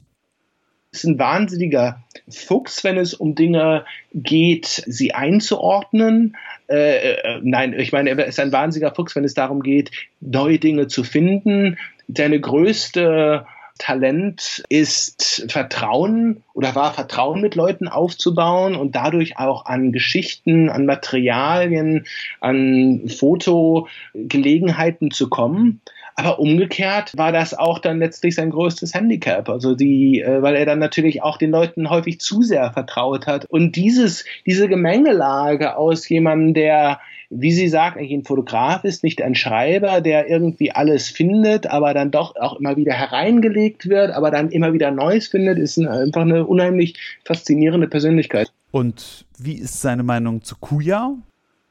ist 0.91 1.05
ein 1.05 1.17
wahnsinniger 1.17 2.03
Fuchs, 2.29 2.83
wenn 2.83 2.97
es 2.97 3.15
um 3.15 3.33
Dinge 3.33 3.83
geht, 4.13 4.83
sie 4.85 5.13
einzuordnen. 5.13 6.37
Äh, 6.69 7.13
äh, 7.13 7.39
nein, 7.41 7.73
ich 7.73 7.91
meine, 7.91 8.11
er 8.11 8.25
ist 8.25 8.39
ein 8.39 8.51
wahnsinniger 8.51 8.93
Fuchs, 8.93 9.15
wenn 9.15 9.23
es 9.23 9.33
darum 9.33 9.63
geht, 9.63 9.89
neue 10.19 10.59
Dinge 10.59 10.87
zu 10.87 11.03
finden. 11.03 11.77
Seine 12.07 12.39
größte 12.39 13.47
Talent 13.79 14.63
ist 14.69 15.47
Vertrauen 15.49 16.43
oder 16.53 16.75
war 16.75 16.93
Vertrauen 16.93 17.41
mit 17.41 17.55
Leuten 17.55 17.87
aufzubauen 17.87 18.75
und 18.75 18.95
dadurch 18.95 19.37
auch 19.37 19.65
an 19.65 19.91
Geschichten, 19.91 20.69
an 20.69 20.85
Materialien, 20.85 22.05
an 22.39 23.09
Fotogelegenheiten 23.09 25.11
zu 25.11 25.29
kommen. 25.29 25.81
Aber 26.15 26.39
umgekehrt 26.39 27.11
war 27.17 27.31
das 27.31 27.53
auch 27.53 27.79
dann 27.79 27.99
letztlich 27.99 28.35
sein 28.35 28.51
größtes 28.51 28.93
Handicap. 28.93 29.49
Also 29.49 29.75
die, 29.75 30.21
äh, 30.21 30.41
weil 30.41 30.55
er 30.55 30.65
dann 30.65 30.79
natürlich 30.79 31.23
auch 31.23 31.37
den 31.37 31.51
Leuten 31.51 31.89
häufig 31.89 32.19
zu 32.19 32.43
sehr 32.43 32.71
vertraut 32.71 33.25
hat. 33.25 33.45
Und 33.45 33.75
dieses, 33.75 34.25
diese 34.45 34.67
Gemengelage 34.67 35.75
aus 35.75 36.07
jemandem, 36.07 36.53
der 36.53 36.99
wie 37.35 37.51
sie 37.51 37.67
sagt, 37.67 37.97
eigentlich 37.97 38.13
ein 38.13 38.25
Fotograf 38.25 38.83
ist, 38.83 39.03
nicht 39.03 39.21
ein 39.21 39.35
Schreiber, 39.35 40.01
der 40.01 40.29
irgendwie 40.29 40.71
alles 40.71 41.09
findet, 41.09 41.67
aber 41.67 41.93
dann 41.93 42.11
doch 42.11 42.35
auch 42.35 42.59
immer 42.59 42.77
wieder 42.77 42.93
hereingelegt 42.93 43.89
wird, 43.89 44.11
aber 44.11 44.31
dann 44.31 44.49
immer 44.49 44.73
wieder 44.73 44.91
Neues 44.91 45.27
findet, 45.27 45.57
ist 45.57 45.79
einfach 45.79 46.21
eine 46.21 46.45
unheimlich 46.45 46.95
faszinierende 47.25 47.87
Persönlichkeit. 47.87 48.51
Und 48.71 49.25
wie 49.37 49.55
ist 49.55 49.81
seine 49.81 50.03
Meinung 50.03 50.43
zu 50.43 50.55
Kuja? 50.57 51.15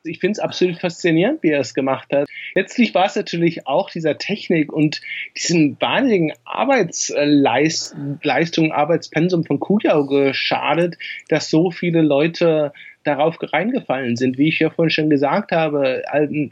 Ich 0.04 0.18
finde 0.18 0.32
es 0.32 0.40
absolut 0.40 0.78
faszinierend, 0.78 1.44
wie 1.44 1.50
er 1.50 1.60
es 1.60 1.74
gemacht 1.74 2.08
hat. 2.12 2.26
Letztlich 2.54 2.92
war 2.94 3.06
es 3.06 3.14
natürlich 3.14 3.68
auch 3.68 3.88
dieser 3.88 4.18
Technik 4.18 4.72
und 4.72 5.00
diesen 5.36 5.80
wahnsinnigen 5.80 6.32
Arbeitsleistung, 6.44 8.72
Arbeitspensum 8.72 9.44
von 9.44 9.60
Kujau 9.60 10.06
geschadet, 10.06 10.98
dass 11.28 11.50
so 11.50 11.70
viele 11.70 12.02
Leute 12.02 12.72
darauf 13.04 13.36
reingefallen 13.40 14.16
sind. 14.16 14.38
Wie 14.38 14.48
ich 14.48 14.58
ja 14.58 14.70
vorhin 14.70 14.90
schon 14.90 15.10
gesagt 15.10 15.52
habe, 15.52 16.02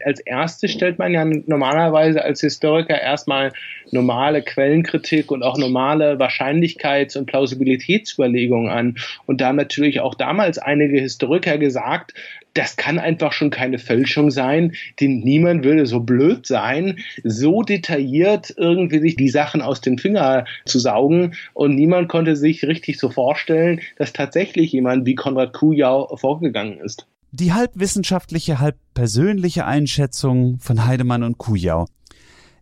als 0.04 0.20
erstes 0.20 0.72
stellt 0.72 0.98
man 0.98 1.12
ja 1.12 1.24
normalerweise 1.24 2.22
als 2.22 2.40
Historiker 2.40 3.00
erstmal 3.00 3.52
normale 3.90 4.42
Quellenkritik 4.42 5.30
und 5.30 5.42
auch 5.42 5.58
normale 5.58 6.18
Wahrscheinlichkeits- 6.18 7.16
und 7.16 7.26
Plausibilitätsüberlegungen 7.26 8.70
an. 8.70 8.96
Und 9.26 9.40
da 9.40 9.48
haben 9.48 9.56
natürlich 9.56 10.00
auch 10.00 10.14
damals 10.14 10.58
einige 10.58 11.00
Historiker 11.00 11.58
gesagt, 11.58 12.14
das 12.54 12.76
kann 12.76 12.98
einfach 12.98 13.32
schon 13.32 13.50
keine 13.50 13.78
Fälschung 13.78 14.30
sein, 14.30 14.72
denn 15.00 15.20
niemand 15.20 15.64
würde 15.64 15.86
so 15.86 16.00
blöd 16.00 16.46
sein, 16.46 16.98
so 17.24 17.62
detailliert 17.62 18.52
irgendwie 18.56 19.00
sich 19.00 19.16
die 19.16 19.28
Sachen 19.28 19.62
aus 19.62 19.80
den 19.80 19.98
Finger 19.98 20.44
zu 20.64 20.78
saugen 20.78 21.34
und 21.54 21.74
niemand 21.74 22.08
konnte 22.08 22.36
sich 22.36 22.64
richtig 22.64 22.98
so 22.98 23.10
vorstellen, 23.10 23.80
dass 23.96 24.12
tatsächlich 24.12 24.72
jemand 24.72 25.06
wie 25.06 25.14
Konrad 25.14 25.52
Kujau 25.52 26.16
vorgegangen 26.16 26.78
ist. 26.80 27.06
Die 27.32 27.52
halb 27.52 27.70
wissenschaftliche, 27.74 28.58
halb 28.58 28.76
persönliche 28.92 29.64
Einschätzung 29.64 30.58
von 30.58 30.84
Heidemann 30.84 31.22
und 31.22 31.38
Kujau. 31.38 31.86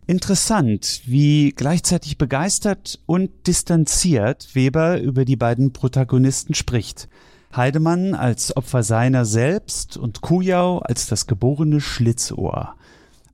Interessant, 0.05 1.01
wie 1.05 1.53
gleichzeitig 1.55 2.17
begeistert 2.17 2.99
und 3.05 3.47
distanziert 3.47 4.55
Weber 4.55 4.99
über 4.99 5.25
die 5.25 5.35
beiden 5.35 5.71
Protagonisten 5.71 6.53
spricht. 6.53 7.07
Heidemann 7.55 8.13
als 8.13 8.55
Opfer 8.55 8.83
seiner 8.83 9.25
selbst 9.25 9.97
und 9.97 10.21
Kujau 10.21 10.79
als 10.79 11.07
das 11.07 11.25
geborene 11.25 11.81
Schlitzohr. 11.81 12.75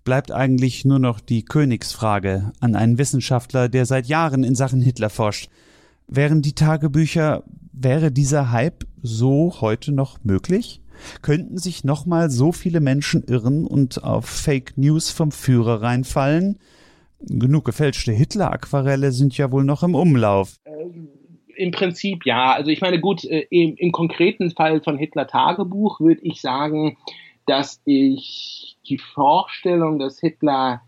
Bleibt 0.06 0.32
eigentlich 0.32 0.86
nur 0.86 0.99
noch 0.99 1.19
die 1.19 1.43
Königsfrage 1.43 2.54
an 2.60 2.75
einen 2.75 2.97
Wissenschaftler, 2.97 3.67
der 3.67 3.86
seit 3.86 4.08
Jahren 4.08 4.43
in 4.43 4.56
Sachen 4.56 4.82
Hitler 4.82 5.10
forscht. 5.10 5.49
Wären 6.08 6.41
die 6.41 6.54
Tagebücher, 6.54 7.43
wäre 7.73 8.12
dieser 8.12 8.51
Hype 8.51 8.86
so 9.01 9.56
heute 9.60 9.91
noch 9.91 10.19
möglich? 10.23 10.82
Könnten 11.21 11.58
sich 11.58 11.84
nochmal 11.84 12.30
so 12.30 12.54
viele 12.54 12.80
Menschen 12.80 13.23
irren 13.23 13.65
und 13.65 14.04
auf 14.04 14.25
Fake 14.25 14.78
News 14.78 15.10
vom 15.10 15.32
Führer 15.32 15.82
reinfallen? 15.82 16.58
Genug 17.19 17.65
gefälschte 17.65 18.13
Hitler-Aquarelle 18.13 19.12
sind 19.12 19.38
ja 19.38 19.51
wohl 19.51 19.65
noch 19.65 19.84
im 19.84 19.95
Umlauf. 19.95 20.56
Ähm 20.65 21.14
im 21.56 21.72
Prinzip 21.72 22.26
ja. 22.26 22.54
Also 22.54 22.72
ich 22.72 22.82
meine, 22.82 23.00
gut, 23.00 23.24
äh, 23.24 23.46
im, 23.50 23.76
im 23.76 23.91
konkreten 23.91 24.52
Fall 24.52 24.82
von 24.82 24.98
Hitler 24.98 25.28
Tagebuch 25.28 26.00
würde 26.00 26.22
ich 26.24 26.41
sagen, 26.41 26.98
dass 27.46 27.82
ich 27.86 28.78
die 28.88 28.98
Vorstellung, 28.98 30.00
dass 30.00 30.20
Hitler 30.20 30.82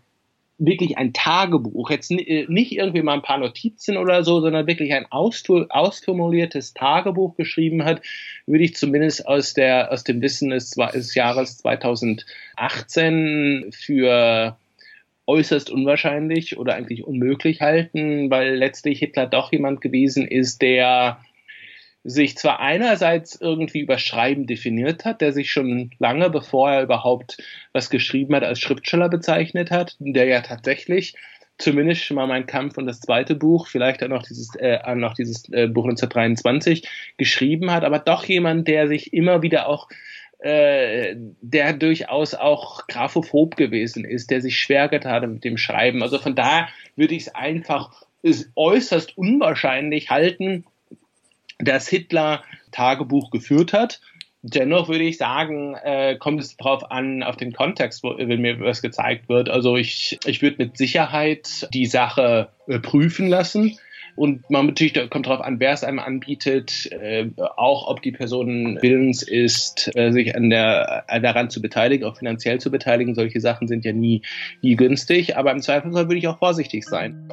wirklich 0.58 0.98
ein 0.98 1.12
Tagebuch, 1.12 1.90
jetzt 1.90 2.10
äh, 2.10 2.46
nicht 2.48 2.72
irgendwie 2.72 3.02
mal 3.02 3.14
ein 3.14 3.22
paar 3.22 3.38
Notizen 3.38 3.96
oder 3.96 4.24
so, 4.24 4.40
sondern 4.40 4.66
wirklich 4.66 4.92
ein 4.92 5.06
ausformuliertes 5.10 6.74
Tagebuch 6.74 7.36
geschrieben 7.36 7.84
hat, 7.84 8.02
würde 8.46 8.64
ich 8.64 8.74
zumindest 8.74 9.26
aus 9.26 9.54
der, 9.54 9.92
aus 9.92 10.02
dem 10.02 10.20
Wissen 10.20 10.50
des, 10.50 10.70
des 10.70 11.14
Jahres 11.14 11.58
2018 11.58 13.70
für 13.72 14.56
äußerst 15.28 15.70
unwahrscheinlich 15.70 16.58
oder 16.58 16.74
eigentlich 16.74 17.04
unmöglich 17.04 17.60
halten, 17.60 18.30
weil 18.30 18.56
letztlich 18.56 18.98
Hitler 18.98 19.26
doch 19.26 19.52
jemand 19.52 19.80
gewesen 19.80 20.26
ist, 20.26 20.62
der 20.62 21.20
sich 22.02 22.36
zwar 22.38 22.60
einerseits 22.60 23.38
irgendwie 23.38 23.80
über 23.80 23.98
Schreiben 23.98 24.46
definiert 24.46 25.04
hat, 25.04 25.20
der 25.20 25.32
sich 25.32 25.50
schon 25.50 25.90
lange, 25.98 26.30
bevor 26.30 26.70
er 26.72 26.82
überhaupt 26.82 27.36
was 27.72 27.90
geschrieben 27.90 28.34
hat, 28.34 28.44
als 28.44 28.60
Schriftsteller 28.60 29.10
bezeichnet 29.10 29.70
hat, 29.70 29.96
der 29.98 30.24
ja 30.24 30.40
tatsächlich 30.40 31.14
zumindest 31.58 32.04
schon 32.04 32.14
mal 32.14 32.26
mein 32.26 32.46
Kampf 32.46 32.78
und 32.78 32.86
das 32.86 33.00
zweite 33.00 33.34
Buch, 33.34 33.66
vielleicht 33.66 34.02
auch 34.02 34.08
noch 34.08 34.22
dieses, 34.22 34.54
äh, 34.54 34.94
noch 34.94 35.14
dieses 35.14 35.48
äh, 35.50 35.66
Buch 35.66 35.84
1923 35.84 36.88
geschrieben 37.18 37.70
hat, 37.70 37.84
aber 37.84 37.98
doch 37.98 38.24
jemand, 38.24 38.68
der 38.68 38.88
sich 38.88 39.12
immer 39.12 39.42
wieder 39.42 39.68
auch 39.68 39.88
äh, 40.38 41.16
der 41.40 41.72
durchaus 41.72 42.34
auch 42.34 42.86
graphophob 42.86 43.56
gewesen 43.56 44.04
ist, 44.04 44.30
der 44.30 44.40
sich 44.40 44.58
schwer 44.58 44.88
getan 44.88 45.22
hat 45.22 45.30
mit 45.30 45.44
dem 45.44 45.58
Schreiben. 45.58 46.02
Also 46.02 46.18
von 46.18 46.34
daher 46.34 46.68
würde 46.96 47.14
ich 47.14 47.22
es 47.22 47.34
einfach 47.34 48.04
äußerst 48.54 49.16
unwahrscheinlich 49.16 50.10
halten, 50.10 50.64
dass 51.58 51.88
Hitler 51.88 52.44
Tagebuch 52.70 53.30
geführt 53.30 53.72
hat. 53.72 54.00
Dennoch 54.42 54.88
würde 54.88 55.04
ich 55.04 55.18
sagen, 55.18 55.74
äh, 55.74 56.16
kommt 56.16 56.40
es 56.40 56.56
darauf 56.56 56.88
an, 56.90 57.24
auf 57.24 57.36
den 57.36 57.52
Kontext, 57.52 58.04
wo, 58.04 58.16
wenn 58.16 58.40
mir 58.40 58.60
was 58.60 58.82
gezeigt 58.82 59.28
wird. 59.28 59.48
Also 59.48 59.76
ich, 59.76 60.20
ich 60.24 60.42
würde 60.42 60.58
mit 60.58 60.76
Sicherheit 60.78 61.68
die 61.74 61.86
Sache 61.86 62.50
äh, 62.68 62.78
prüfen 62.78 63.28
lassen 63.28 63.76
und 64.18 64.50
man 64.50 64.66
natürlich 64.66 64.94
kommt 65.10 65.26
darauf 65.26 65.40
an, 65.40 65.60
wer 65.60 65.72
es 65.72 65.84
einem 65.84 66.00
anbietet, 66.00 66.90
äh, 66.92 67.30
auch 67.56 67.88
ob 67.88 68.02
die 68.02 68.10
Person 68.10 68.78
willens 68.82 69.22
ist, 69.22 69.90
äh, 69.94 70.10
sich 70.10 70.34
an 70.34 70.50
der, 70.50 71.04
äh, 71.06 71.20
daran 71.20 71.50
zu 71.50 71.62
beteiligen, 71.62 72.04
auch 72.04 72.16
finanziell 72.16 72.58
zu 72.58 72.70
beteiligen. 72.70 73.14
Solche 73.14 73.40
Sachen 73.40 73.68
sind 73.68 73.84
ja 73.84 73.92
nie, 73.92 74.22
nie 74.60 74.74
günstig, 74.74 75.36
aber 75.36 75.52
im 75.52 75.60
Zweifelsfall 75.60 76.08
würde 76.08 76.18
ich 76.18 76.26
auch 76.26 76.38
vorsichtig 76.38 76.84
sein. 76.84 77.28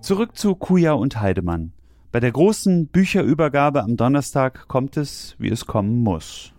Zurück 0.00 0.36
zu 0.36 0.56
Kuja 0.56 0.94
und 0.94 1.20
Heidemann. 1.20 1.72
Bei 2.12 2.20
der 2.20 2.30
großen 2.30 2.88
Bücherübergabe 2.88 3.80
am 3.80 3.96
Donnerstag 3.96 4.68
kommt 4.68 4.98
es, 4.98 5.34
wie 5.38 5.50
es 5.50 5.66
kommen 5.66 6.02
muss. 6.02 6.52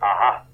Aha. 0.00 0.44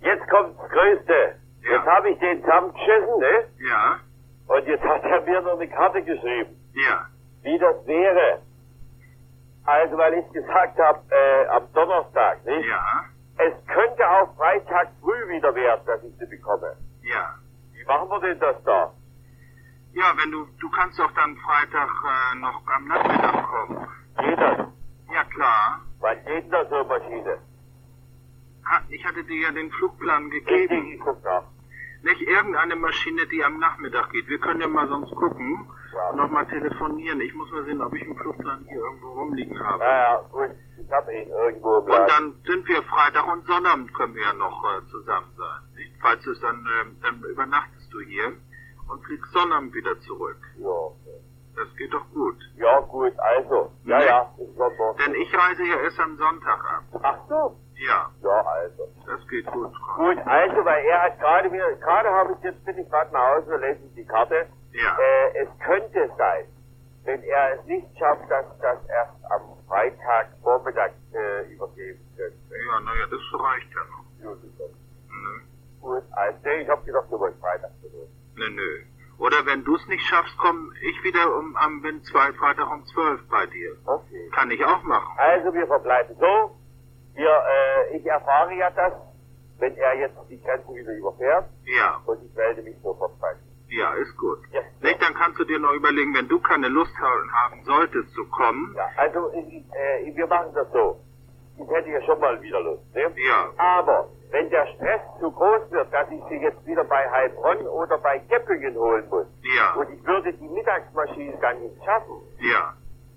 Jetzt 0.00 0.26
kommt 0.30 0.58
das 0.58 0.70
Größte. 0.70 1.36
Ja. 1.64 1.72
Jetzt 1.72 1.86
habe 1.86 2.08
ich 2.08 2.18
den 2.18 2.40
zusammengeschissen, 2.40 3.18
ne? 3.20 3.44
Ja. 3.68 4.00
Und 4.46 4.66
jetzt 4.66 4.84
hat 4.84 5.02
er 5.04 5.20
mir 5.20 5.42
noch 5.42 5.60
eine 5.60 5.68
Karte 5.68 6.02
geschrieben. 6.02 6.56
Ja. 6.72 7.06
Wie 7.42 7.58
das 7.58 7.86
wäre. 7.86 8.40
Also, 9.64 9.98
weil 9.98 10.14
ich 10.14 10.32
gesagt 10.32 10.78
habe, 10.78 11.00
äh, 11.10 11.46
am 11.48 11.70
Donnerstag, 11.74 12.42
nicht? 12.46 12.66
Ja. 12.66 13.04
Es 13.36 13.52
könnte 13.66 14.08
auch 14.08 14.34
Freitag 14.36 14.88
früh 15.02 15.28
wieder 15.28 15.54
werden, 15.54 15.82
dass 15.84 16.02
ich 16.04 16.16
sie 16.18 16.24
bekomme. 16.24 16.74
Ja. 17.02 17.34
machen 17.86 18.08
wir 18.08 18.20
denn 18.20 18.38
das 18.40 18.56
da? 18.64 18.92
Ja, 19.96 20.12
wenn 20.18 20.30
du, 20.30 20.46
du 20.60 20.68
kannst 20.70 20.98
doch 20.98 21.10
dann 21.12 21.34
Freitag 21.38 21.88
äh, 22.04 22.36
noch 22.38 22.62
am 22.66 22.86
Nachmittag 22.86 23.46
kommen. 23.48 23.88
Geht 24.18 24.38
das? 24.38 24.58
Ja, 25.10 25.24
klar. 25.24 25.80
Wann 26.00 26.16
geht 26.26 26.44
denn 26.44 26.50
da 26.50 26.66
so 26.68 26.84
Maschine? 26.84 27.38
Ha, 28.66 28.82
ich 28.90 29.02
hatte 29.06 29.24
dir 29.24 29.40
ja 29.40 29.52
den 29.52 29.70
Flugplan 29.72 30.28
gegeben. 30.28 30.92
ich 30.92 31.00
guck 31.00 31.24
nach. 31.24 31.44
Nicht 32.02 32.20
irgendeine 32.20 32.76
Maschine, 32.76 33.26
die 33.28 33.42
am 33.42 33.58
Nachmittag 33.58 34.10
geht. 34.10 34.28
Wir 34.28 34.38
können 34.38 34.60
ja 34.60 34.68
mal 34.68 34.86
sonst 34.86 35.14
gucken 35.14 35.66
Ja. 35.94 36.12
nochmal 36.14 36.46
telefonieren. 36.46 37.22
Ich 37.22 37.32
muss 37.32 37.50
mal 37.50 37.64
sehen, 37.64 37.80
ob 37.80 37.94
ich 37.94 38.02
einen 38.02 38.18
Flugplan 38.18 38.66
hier 38.68 38.78
irgendwo 38.78 39.12
rumliegen 39.12 39.58
habe. 39.64 39.78
Naja, 39.78 40.20
gut, 40.30 40.50
ich 40.76 40.92
hab 40.92 41.08
ihn 41.08 41.28
irgendwo 41.30 41.78
im 41.78 41.84
Und 41.84 42.06
dann 42.10 42.34
sind 42.44 42.68
wir 42.68 42.82
Freitag 42.82 43.26
und 43.32 43.46
Sonnabend 43.46 43.94
können 43.94 44.14
wir 44.14 44.22
ja 44.24 44.34
noch 44.34 44.62
äh, 44.62 44.86
zusammen 44.90 45.32
sein. 45.38 45.74
Nicht? 45.74 45.94
Falls 46.02 46.26
es 46.26 46.38
dann, 46.40 46.68
ähm, 46.82 46.96
dann 47.02 47.22
übernachtest 47.22 47.90
du 47.92 48.00
hier 48.00 48.34
und 48.88 49.04
fliegst 49.04 49.32
Sonnabend 49.32 49.74
wieder 49.74 49.98
zurück. 50.00 50.38
Ja. 50.58 50.90
Das 51.56 51.74
geht 51.76 51.92
doch 51.92 52.04
gut. 52.12 52.36
ja, 52.56 52.80
gut, 52.80 53.18
also. 53.18 53.72
Ja, 53.84 53.98
Nee. 53.98 54.04
ja, 54.06 54.30
dort. 54.58 54.98
Denn 55.00 55.14
ich 55.14 55.32
reise 55.34 55.64
ja 55.64 55.76
erst 55.80 55.98
am 56.00 56.16
Sonntag 56.18 56.60
ab. 56.64 56.84
Ach 57.02 57.18
so. 57.28 57.56
Ja, 57.76 58.10
Ja, 58.22 58.40
also. 58.46 58.88
das 59.06 59.26
geht 59.28 59.46
gut. 59.46 59.72
Gut, 59.96 60.18
also, 60.26 60.64
weil 60.64 60.84
er 60.84 61.02
hat 61.02 61.18
gerade 61.18 61.50
wieder, 61.50 61.72
gerade 61.76 62.08
habe 62.10 62.32
ich 62.34 62.44
jetzt, 62.44 62.62
bin 62.64 62.76
ich 62.78 62.88
gerade 62.90 63.10
nach 63.12 63.36
Hause, 63.36 63.56
lese 63.56 63.80
ich 63.86 63.94
die 63.94 64.04
Karte. 64.04 64.46
Ja. 64.72 64.98
Äh, 64.98 65.38
es 65.44 65.48
könnte 65.60 66.10
sein, 66.18 66.44
wenn 67.04 67.22
er 67.22 67.58
es 67.58 67.64
nicht 67.64 67.86
schafft, 67.98 68.30
dass 68.30 68.44
das 68.60 68.78
erst 68.88 69.24
am 69.30 69.56
Freitag 69.66 70.28
Vormittag 70.42 70.92
äh, 71.14 71.52
übergeben 71.54 72.00
könnte. 72.18 72.36
Ja, 72.66 72.80
naja, 72.80 73.06
das 73.10 73.40
reicht 73.40 73.70
ja 73.72 73.80
noch. 73.90 74.30
Gut, 74.30 74.42
Nö, 75.08 75.40
Gut, 75.80 76.02
also, 76.12 76.38
ich 76.48 76.68
habe 76.68 76.84
gedacht, 76.84 77.06
du 77.10 77.18
wolltest 77.18 77.40
Freitag 77.40 77.70
zu 77.80 77.88
tun. 77.88 78.08
Nö. 78.36 78.50
nö. 78.50 78.82
Oder 79.18 79.46
wenn 79.46 79.64
du 79.64 79.74
es 79.76 79.86
nicht 79.88 80.04
schaffst, 80.06 80.36
komme 80.38 80.70
ich 80.82 81.02
wieder 81.02 81.36
um, 81.36 81.56
am 81.56 81.80
bin 81.80 82.02
zwei 82.04 82.32
Freitag 82.34 82.70
um 82.70 82.84
zwölf 82.86 83.20
bei 83.28 83.46
dir. 83.46 83.76
Okay. 83.86 84.28
Kann 84.34 84.50
ich 84.50 84.62
auch 84.64 84.82
machen. 84.82 85.16
Also, 85.16 85.52
wir 85.54 85.66
verbleiben 85.66 86.14
so. 86.20 86.56
Wir, 87.14 87.30
äh, 87.30 87.96
ich 87.96 88.04
erfahre 88.04 88.54
ja 88.54 88.70
das, 88.70 88.92
wenn 89.58 89.74
er 89.76 89.98
jetzt 89.98 90.16
die 90.28 90.40
Grenze 90.42 90.68
wieder 90.74 90.92
überfährt 90.92 91.48
Ja, 91.64 92.02
und 92.04 92.22
ich 92.22 92.34
melde 92.34 92.62
mich 92.62 92.76
sofort 92.82 93.18
bei 93.20 93.32
ja, 93.68 93.94
ist 93.94 94.16
gut. 94.16 94.38
Ja. 94.52 94.60
Nicht, 94.80 95.02
dann 95.02 95.14
kannst 95.14 95.40
du 95.40 95.44
dir 95.44 95.58
noch 95.58 95.72
überlegen, 95.72 96.14
wenn 96.14 96.28
du 96.28 96.38
keine 96.40 96.68
Lust 96.68 96.96
haben 96.98 97.32
haben 97.32 97.64
solltest 97.64 98.12
zu 98.12 98.24
kommen. 98.26 98.74
Ja, 98.76 98.88
also 98.96 99.32
ich, 99.32 99.64
äh, 99.74 100.14
wir 100.14 100.26
machen 100.26 100.52
das 100.54 100.70
so. 100.72 101.00
Ich 101.58 101.68
hätte 101.68 101.90
ja 101.90 102.00
schon 102.02 102.20
mal 102.20 102.40
wieder 102.40 102.60
Lust, 102.60 102.94
ne? 102.94 103.12
Ja. 103.16 103.50
Aber 103.56 104.08
wenn 104.30 104.50
der 104.50 104.66
Stress 104.74 105.00
zu 105.20 105.30
groß 105.30 105.70
wird, 105.70 105.92
dass 105.92 106.10
ich 106.10 106.20
sie 106.28 106.36
jetzt 106.42 106.64
wieder 106.66 106.84
bei 106.84 107.08
Heilbronn 107.10 107.66
oder 107.68 107.98
bei 107.98 108.18
Geppingen 108.18 108.74
holen 108.76 109.08
muss 109.08 109.26
Ja, 109.42 109.74
und 109.74 109.90
ich 109.90 110.04
würde 110.06 110.32
die 110.32 110.48
Mittagsmaschine 110.48 111.36
dann 111.40 111.60
nicht 111.62 111.76
schaffen, 111.84 112.20
ja, 112.40 112.74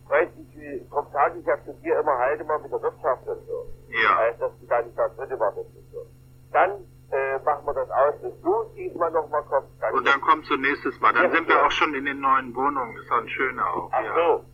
weißt 0.08 0.32
du, 0.36 0.86
darum 0.90 1.08
sage 1.12 1.40
ich 1.40 1.46
ja 1.46 1.56
zu 1.66 1.74
dir 1.82 2.00
immer, 2.00 2.18
halte 2.18 2.44
mal 2.44 2.60
mit 2.60 2.72
der 2.72 2.82
Wirtschaft 2.82 3.28
und 3.28 3.46
so. 3.48 3.66
ja. 3.90 4.18
Heißt, 4.18 4.42
dass 4.42 4.52
du 4.60 4.66
da 4.68 4.82
nicht 4.82 4.98
da 4.98 5.08
drin 5.10 5.40
wartest 5.40 5.70
und 5.76 5.92
so. 5.92 6.06
Dann 6.52 6.72
äh, 7.12 7.38
machen 7.44 7.66
wir 7.66 7.74
das 7.74 7.90
aus, 7.92 8.14
dass 8.22 8.42
du 8.42 8.64
diesmal 8.76 9.12
nochmal 9.12 9.44
kommst. 9.44 9.70
Dann 9.82 9.94
Und 9.94 10.08
dann 10.08 10.20
kommst 10.22 10.50
du 10.50 10.58
nächstes 10.58 11.00
Mal. 11.00 11.14
Dann 11.14 11.26
Ja, 11.26 11.32
sind 11.36 11.48
wir 11.48 11.56
ja. 11.56 11.66
auch 11.66 11.72
schon 11.72 11.94
in 11.96 12.06
den 12.06 12.20
neuen 12.20 12.56
Wohnungen. 12.56 12.96
Ist 12.98 13.12
ein 13.12 13.30
schöner 13.30 13.66
auch. 13.74 13.90
Ach 13.92 14.04
ja. 14.04 14.14
so, 14.16 14.46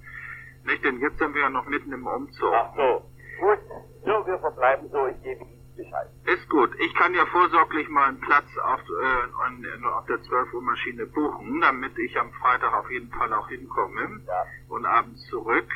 Nicht, 0.65 0.83
denn 0.85 0.99
jetzt 0.99 1.17
sind 1.19 1.33
wir 1.33 1.41
ja 1.41 1.49
noch 1.49 1.65
mitten 1.67 1.91
im 1.93 2.05
Umzug. 2.05 2.53
ach 2.53 2.71
so. 2.75 3.01
Gut, 3.39 3.59
so, 4.05 4.25
wir 4.27 4.39
verbleiben 4.39 4.89
so, 4.89 5.07
ich 5.07 5.21
gebe 5.23 5.45
Bescheid. 5.75 6.07
Ist 6.25 6.49
gut. 6.49 6.69
Ich 6.79 6.93
kann 6.95 7.13
ja 7.13 7.25
vorsorglich 7.27 7.88
mal 7.89 8.09
einen 8.09 8.19
Platz 8.19 8.45
auf, 8.63 8.79
äh, 8.79 9.45
an, 9.45 9.65
auf 9.85 10.05
der 10.05 10.21
12 10.21 10.53
Uhr 10.53 10.61
Maschine 10.61 11.05
buchen, 11.05 11.61
damit 11.61 11.97
ich 11.97 12.17
am 12.19 12.31
Freitag 12.33 12.73
auf 12.73 12.89
jeden 12.89 13.11
Fall 13.11 13.31
auch 13.33 13.47
hinkomme 13.49 14.21
Ja, 14.27 14.45
und 14.69 14.85
abends 14.85 15.21
zurück 15.29 15.67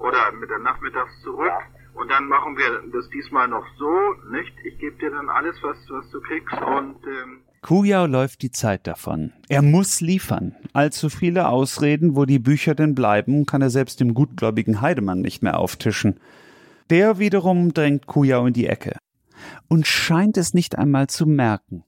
oder 0.00 0.32
mit 0.32 0.50
der 0.50 0.58
Nachmittags 0.58 1.20
zurück. 1.22 1.48
Ja. 1.48 1.60
Und 1.94 2.10
dann 2.10 2.28
machen 2.28 2.56
wir 2.56 2.82
das 2.92 3.08
diesmal 3.10 3.48
noch 3.48 3.64
so, 3.78 3.90
nicht? 4.30 4.52
Ich 4.64 4.78
gebe 4.78 4.96
dir 4.98 5.10
dann 5.10 5.30
alles, 5.30 5.56
was, 5.62 5.78
was 5.88 6.10
du 6.10 6.20
kriegst 6.20 6.52
und 6.52 6.96
ähm, 7.06 7.40
Kujau 7.62 8.06
läuft 8.06 8.42
die 8.42 8.52
Zeit 8.52 8.86
davon. 8.86 9.32
Er 9.48 9.62
muss 9.62 10.00
liefern. 10.00 10.54
Allzu 10.72 11.08
viele 11.08 11.48
Ausreden, 11.48 12.14
wo 12.14 12.24
die 12.24 12.38
Bücher 12.38 12.76
denn 12.76 12.94
bleiben, 12.94 13.44
kann 13.44 13.62
er 13.62 13.70
selbst 13.70 13.98
dem 13.98 14.14
gutgläubigen 14.14 14.82
Heidemann 14.82 15.20
nicht 15.20 15.42
mehr 15.42 15.58
auftischen. 15.58 16.20
Der 16.90 17.18
wiederum 17.18 17.74
drängt 17.74 18.06
Kujau 18.06 18.46
in 18.46 18.52
die 18.52 18.68
Ecke 18.68 18.98
und 19.68 19.86
scheint 19.86 20.36
es 20.36 20.54
nicht 20.54 20.78
einmal 20.78 21.08
zu 21.08 21.26
merken. 21.26 21.84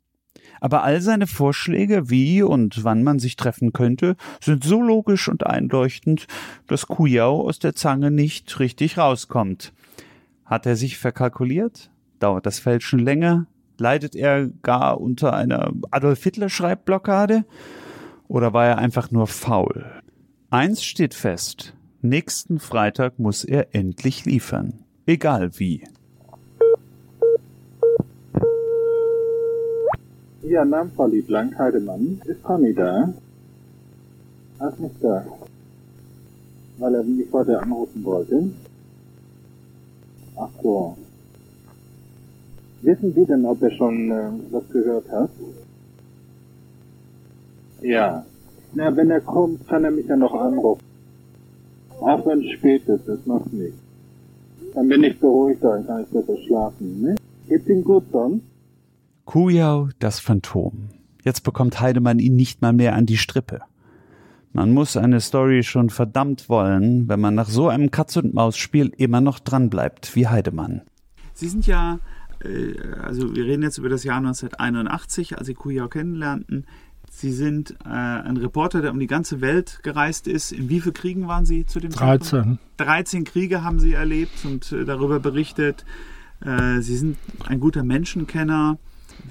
Aber 0.61 0.83
all 0.83 1.01
seine 1.01 1.27
Vorschläge, 1.27 2.11
wie 2.11 2.43
und 2.43 2.83
wann 2.85 3.03
man 3.03 3.19
sich 3.19 3.37
treffen 3.37 3.73
könnte, 3.73 4.17
sind 4.41 4.65
so 4.65 4.83
logisch 4.83 5.29
und 5.29 5.47
einleuchtend, 5.47 6.27
dass 6.67 6.87
Kujau 6.89 7.47
aus 7.47 7.59
der 7.59 7.75
Zange 7.75 8.11
nicht 8.11 8.59
richtig 8.59 8.99
rauskommt. 8.99 9.73
Hat 10.45 10.67
er 10.67 10.77
sich 10.77 10.99
verkalkuliert? 10.99 11.91
Dauert 12.19 12.47
das 12.47 12.59
Fälschen 12.59 12.99
länger? 12.99 13.47
Leidet 13.79 14.17
er 14.17 14.49
gar 14.63 15.01
unter 15.01 15.35
einer 15.35 15.73
Adolf 15.91 16.23
Hitler 16.23 16.49
Schreibblockade? 16.49 17.45
Oder 18.27 18.53
war 18.53 18.67
er 18.67 18.79
einfach 18.79 19.11
nur 19.11 19.27
faul? 19.29 19.87
Eins 20.51 20.83
steht 20.83 21.15
fest. 21.15 21.75
Nächsten 22.01 22.59
Freitag 22.59 23.19
muss 23.19 23.45
er 23.45 23.75
endlich 23.75 24.25
liefern. 24.25 24.85
Egal 25.07 25.59
wie. 25.59 25.85
Ja, 30.43 30.65
Namfali 30.65 31.23
Blank 31.23 31.59
Heidemann. 31.59 32.21
Ist 32.25 32.43
Conny 32.45 32.73
da? 32.73 33.13
Er 34.61 34.69
ist 34.69 34.79
nicht 34.79 35.03
da. 35.03 35.25
Weil 36.79 36.95
er 36.95 37.03
mich 37.03 37.27
heute 37.33 37.61
anrufen 37.61 38.05
wollte. 38.05 38.51
Ach 40.37 40.51
so. 40.63 40.97
Wissen 42.83 43.13
Sie 43.15 43.27
denn, 43.27 43.45
ob 43.47 43.61
er 43.63 43.73
schon 43.73 44.11
äh, 44.13 44.31
was 44.53 44.69
gehört 44.71 45.11
hat? 45.11 45.31
Ja. 47.83 48.25
Na, 48.75 48.97
wenn 48.97 49.11
er 49.11 49.21
kommt, 49.21 49.67
kann 49.67 49.85
er 49.85 49.91
mich 49.91 50.07
ja 50.07 50.17
noch 50.17 50.35
anrufen. 50.35 50.85
Auch 52.01 52.25
wenn 52.27 52.45
es 52.45 52.53
spät 52.53 52.89
ist, 52.89 53.09
das 53.09 53.27
macht 53.27 53.53
nichts. 53.53 53.81
Dann 54.73 54.89
bin 54.89 55.03
ich 55.03 55.19
beruhigter, 55.19 55.71
dann 55.73 55.87
kann 55.87 56.03
ich 56.03 56.09
besser 56.11 56.37
schlafen, 56.47 57.03
ne? 57.03 57.17
Geht's 57.49 57.69
ihm 57.69 57.83
gut 57.83 58.05
sonst? 58.13 58.45
Kujau, 59.29 59.91
das 59.99 60.21
Phantom. 60.21 60.89
Jetzt 61.23 61.43
bekommt 61.43 61.83
Heidemann 61.83 62.19
ihn 62.19 62.35
nicht 62.35 62.63
mal 62.63 62.73
mehr 62.73 62.95
an 62.95 63.05
die 63.05 63.19
Strippe. 63.19 63.61
Man 64.55 64.73
muss 64.73 64.97
eine 64.97 65.21
Story 65.21 65.65
schon 65.65 65.91
verdammt 65.91 66.49
wollen, 66.49 67.11
wenn 67.11 67.21
man 67.21 67.35
nach 67.35 67.51
so 67.51 67.69
einem 67.69 67.91
Katz-und-Maus-Spiel 67.91 68.91
immer 68.97 69.21
noch 69.21 69.39
dranbleibt, 69.39 70.17
wie 70.17 70.29
Heidemann. 70.29 70.81
Sie 71.35 71.47
sind 71.47 71.67
ja, 71.67 71.99
äh, 72.43 72.73
also 73.03 73.37
wir 73.37 73.45
reden 73.45 73.63
jetzt 73.63 73.77
über 73.77 73.91
das 73.91 74.03
Jahr 74.03 74.17
1981, 74.17 75.37
als 75.37 75.47
Sie 75.47 75.53
Kujau 75.53 75.89
kennenlernten. 75.89 76.65
Sie 77.11 77.33
sind 77.33 77.73
äh, 77.85 77.89
ein 77.91 78.39
Reporter, 78.39 78.81
der 78.81 78.93
um 78.93 78.99
die 78.99 79.07
ganze 79.07 79.43
Welt 79.43 79.81
gereist 79.83 80.27
ist. 80.27 80.53
In 80.53 80.71
wie 80.71 80.81
vielen 80.81 80.95
Kriegen 80.95 81.29
waren 81.29 81.45
Sie 81.45 81.67
zu 81.67 81.81
dem 81.81 81.91
Zeitpunkt? 81.91 82.33
13. 82.33 82.59
13 82.79 83.25
Kriege 83.25 83.63
haben 83.63 83.79
Sie 83.79 83.93
erlebt 83.93 84.47
und 84.47 84.73
äh, 84.73 84.87
darüber 84.87 85.21
berichtet. 85.21 85.85
Äh, 86.41 86.81
Sie 86.81 86.97
sind 86.97 87.19
ein 87.47 87.61
guter 87.61 87.83
Menschenkenner. 87.83 88.79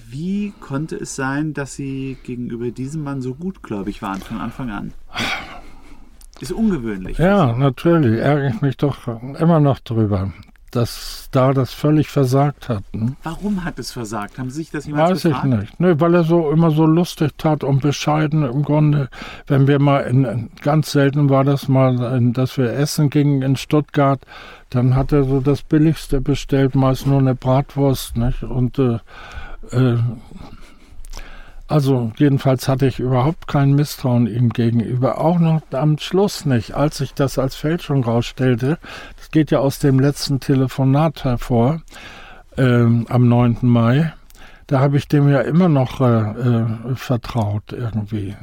Wie 0.09 0.53
konnte 0.59 0.95
es 0.95 1.15
sein, 1.15 1.53
dass 1.53 1.75
Sie 1.75 2.17
gegenüber 2.23 2.71
diesem 2.71 3.03
Mann 3.03 3.21
so 3.21 3.33
gutgläubig 3.33 4.01
waren 4.01 4.21
von 4.21 4.37
Anfang 4.37 4.69
an? 4.69 4.93
Ist 6.39 6.51
ungewöhnlich. 6.51 7.17
Ja, 7.17 7.53
natürlich. 7.53 8.19
Ärgere 8.19 8.49
ich 8.49 8.61
mich 8.61 8.77
doch 8.77 9.07
immer 9.39 9.59
noch 9.59 9.79
drüber, 9.79 10.31
dass 10.69 11.29
da 11.31 11.51
das 11.51 11.73
völlig 11.73 12.09
versagt 12.09 12.69
hat. 12.69 12.83
Ne? 12.93 13.15
Warum 13.23 13.63
hat 13.63 13.79
es 13.79 13.91
versagt? 13.91 14.37
Haben 14.37 14.51
Sie 14.51 14.57
sich 14.57 14.69
das 14.69 14.85
jemals 14.85 15.09
Weiß 15.09 15.25
ich 15.25 15.31
gefragt? 15.31 15.47
nicht. 15.47 15.79
Nö, 15.79 15.95
weil 15.97 16.13
er 16.13 16.23
so 16.23 16.51
immer 16.51 16.69
so 16.69 16.85
lustig 16.85 17.31
tat 17.37 17.63
und 17.63 17.81
bescheiden 17.81 18.43
im 18.43 18.61
Grunde. 18.61 19.09
Wenn 19.47 19.67
wir 19.67 19.79
mal 19.79 20.01
in, 20.01 20.49
ganz 20.61 20.91
selten 20.91 21.29
war 21.29 21.43
das 21.43 21.67
mal, 21.67 22.31
dass 22.33 22.57
wir 22.57 22.71
essen 22.71 23.09
gingen 23.09 23.41
in 23.41 23.55
Stuttgart, 23.55 24.19
dann 24.69 24.95
hat 24.95 25.11
er 25.11 25.23
so 25.23 25.39
das 25.39 25.63
Billigste 25.63 26.21
bestellt, 26.21 26.75
meist 26.75 27.07
nur 27.07 27.19
eine 27.19 27.33
Bratwurst, 27.33 28.15
nicht? 28.17 28.43
Und 28.43 28.77
äh, 28.77 28.99
äh, 29.71 29.97
also 31.67 32.13
jedenfalls 32.17 32.69
hatte 32.69 32.87
ich 32.87 32.99
überhaupt 32.99 33.47
kein 33.47 33.73
Misstrauen 33.73 34.25
ihm 34.25 34.49
gegenüber, 34.49 35.19
auch 35.19 35.37
noch 35.37 35.61
am 35.71 35.97
Schluss 35.97 36.45
nicht, 36.45 36.75
als 36.75 37.01
ich 37.01 37.13
das 37.13 37.37
als 37.37 37.55
Fälschung 37.55 38.05
rausstellte. 38.05 38.79
Das 39.17 39.31
geht 39.31 39.51
ja 39.51 39.59
aus 39.59 39.79
dem 39.79 39.99
letzten 39.99 40.39
Telefonat 40.39 41.25
hervor, 41.25 41.81
ähm, 42.57 43.05
am 43.09 43.27
9. 43.27 43.57
Mai. 43.63 44.13
Da 44.67 44.79
habe 44.79 44.97
ich 44.97 45.07
dem 45.07 45.29
ja 45.29 45.41
immer 45.41 45.67
noch 45.67 45.99
äh, 45.99 46.05
äh, 46.05 46.95
vertraut 46.95 47.73
irgendwie. 47.73 48.35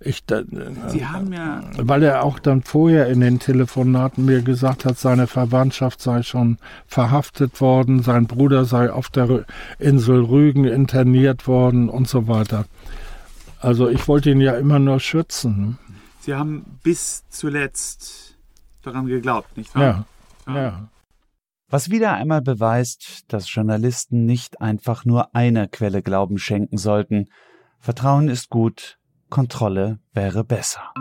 Ich, 0.00 0.24
da, 0.24 0.42
Sie 0.88 1.06
haben 1.06 1.32
ja 1.32 1.60
weil 1.76 2.04
er 2.04 2.22
auch 2.22 2.38
dann 2.38 2.62
vorher 2.62 3.08
in 3.08 3.20
den 3.20 3.40
Telefonaten 3.40 4.24
mir 4.24 4.42
gesagt 4.42 4.84
hat, 4.84 4.96
seine 4.96 5.26
Verwandtschaft 5.26 6.00
sei 6.00 6.22
schon 6.22 6.58
verhaftet 6.86 7.60
worden, 7.60 8.02
sein 8.02 8.28
Bruder 8.28 8.64
sei 8.64 8.92
auf 8.92 9.08
der 9.08 9.44
Insel 9.80 10.24
Rügen 10.24 10.64
interniert 10.64 11.48
worden 11.48 11.88
und 11.88 12.06
so 12.08 12.28
weiter. 12.28 12.66
Also 13.60 13.88
ich 13.88 14.06
wollte 14.06 14.30
ihn 14.30 14.40
ja 14.40 14.56
immer 14.56 14.78
nur 14.78 15.00
schützen. 15.00 15.60
Ne? 15.60 15.78
Sie 16.20 16.34
haben 16.34 16.78
bis 16.84 17.24
zuletzt 17.28 18.38
daran 18.82 19.06
geglaubt, 19.06 19.56
nicht 19.56 19.74
wahr? 19.74 20.06
Ja. 20.46 20.54
ja. 20.54 20.88
Was 21.70 21.90
wieder 21.90 22.14
einmal 22.14 22.40
beweist, 22.40 23.24
dass 23.32 23.52
Journalisten 23.52 24.26
nicht 24.26 24.60
einfach 24.60 25.04
nur 25.04 25.34
einer 25.34 25.66
Quelle 25.66 26.02
Glauben 26.02 26.38
schenken 26.38 26.78
sollten. 26.78 27.26
Vertrauen 27.80 28.28
ist 28.28 28.48
gut, 28.48 28.97
Kontrolle 29.30 29.98
wäre 30.12 30.44
besser. 30.44 30.92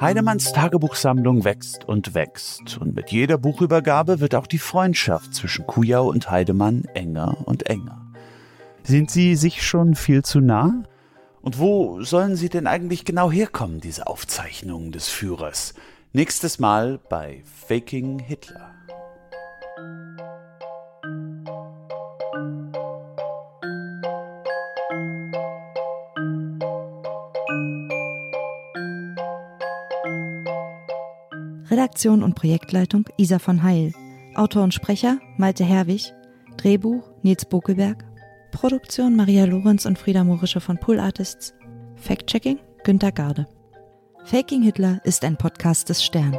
Heidemanns 0.00 0.52
Tagebuchsammlung 0.52 1.44
wächst 1.44 1.86
und 1.86 2.14
wächst 2.14 2.78
und 2.78 2.94
mit 2.94 3.10
jeder 3.10 3.36
Buchübergabe 3.36 4.20
wird 4.20 4.34
auch 4.34 4.46
die 4.46 4.58
Freundschaft 4.58 5.34
zwischen 5.34 5.66
Kujau 5.66 6.08
und 6.08 6.30
Heidemann 6.30 6.84
enger 6.94 7.36
und 7.46 7.68
enger. 7.68 8.00
Sind 8.82 9.10
sie 9.10 9.36
sich 9.36 9.62
schon 9.62 9.94
viel 9.94 10.22
zu 10.22 10.40
nah? 10.40 10.82
Und 11.42 11.58
wo 11.58 12.02
sollen 12.02 12.36
sie 12.36 12.48
denn 12.48 12.66
eigentlich 12.66 13.04
genau 13.04 13.30
herkommen, 13.30 13.80
diese 13.80 14.06
Aufzeichnungen 14.06 14.90
des 14.90 15.08
Führers? 15.08 15.74
Nächstes 16.12 16.58
Mal 16.58 16.98
bei 17.08 17.42
Faking 17.66 18.18
Hitler. 18.18 18.79
Redaktion 31.80 32.22
und 32.22 32.34
Projektleitung 32.34 33.06
Isa 33.16 33.38
von 33.38 33.62
Heil. 33.62 33.94
Autor 34.34 34.64
und 34.64 34.74
Sprecher 34.74 35.18
Malte 35.38 35.64
Herwig. 35.64 36.12
Drehbuch 36.58 37.10
Nils 37.22 37.46
Bokelberg. 37.46 38.04
Produktion 38.52 39.16
Maria 39.16 39.46
Lorenz 39.46 39.86
und 39.86 39.98
Frieda 39.98 40.22
Morische 40.22 40.60
von 40.60 40.76
Pool 40.76 41.00
Artists. 41.00 41.54
Fact-Checking 41.96 42.58
Günter 42.84 43.12
Garde. 43.12 43.48
Faking 44.24 44.60
Hitler 44.60 45.00
ist 45.04 45.24
ein 45.24 45.38
Podcast 45.38 45.88
des 45.88 46.04
Stern. 46.04 46.36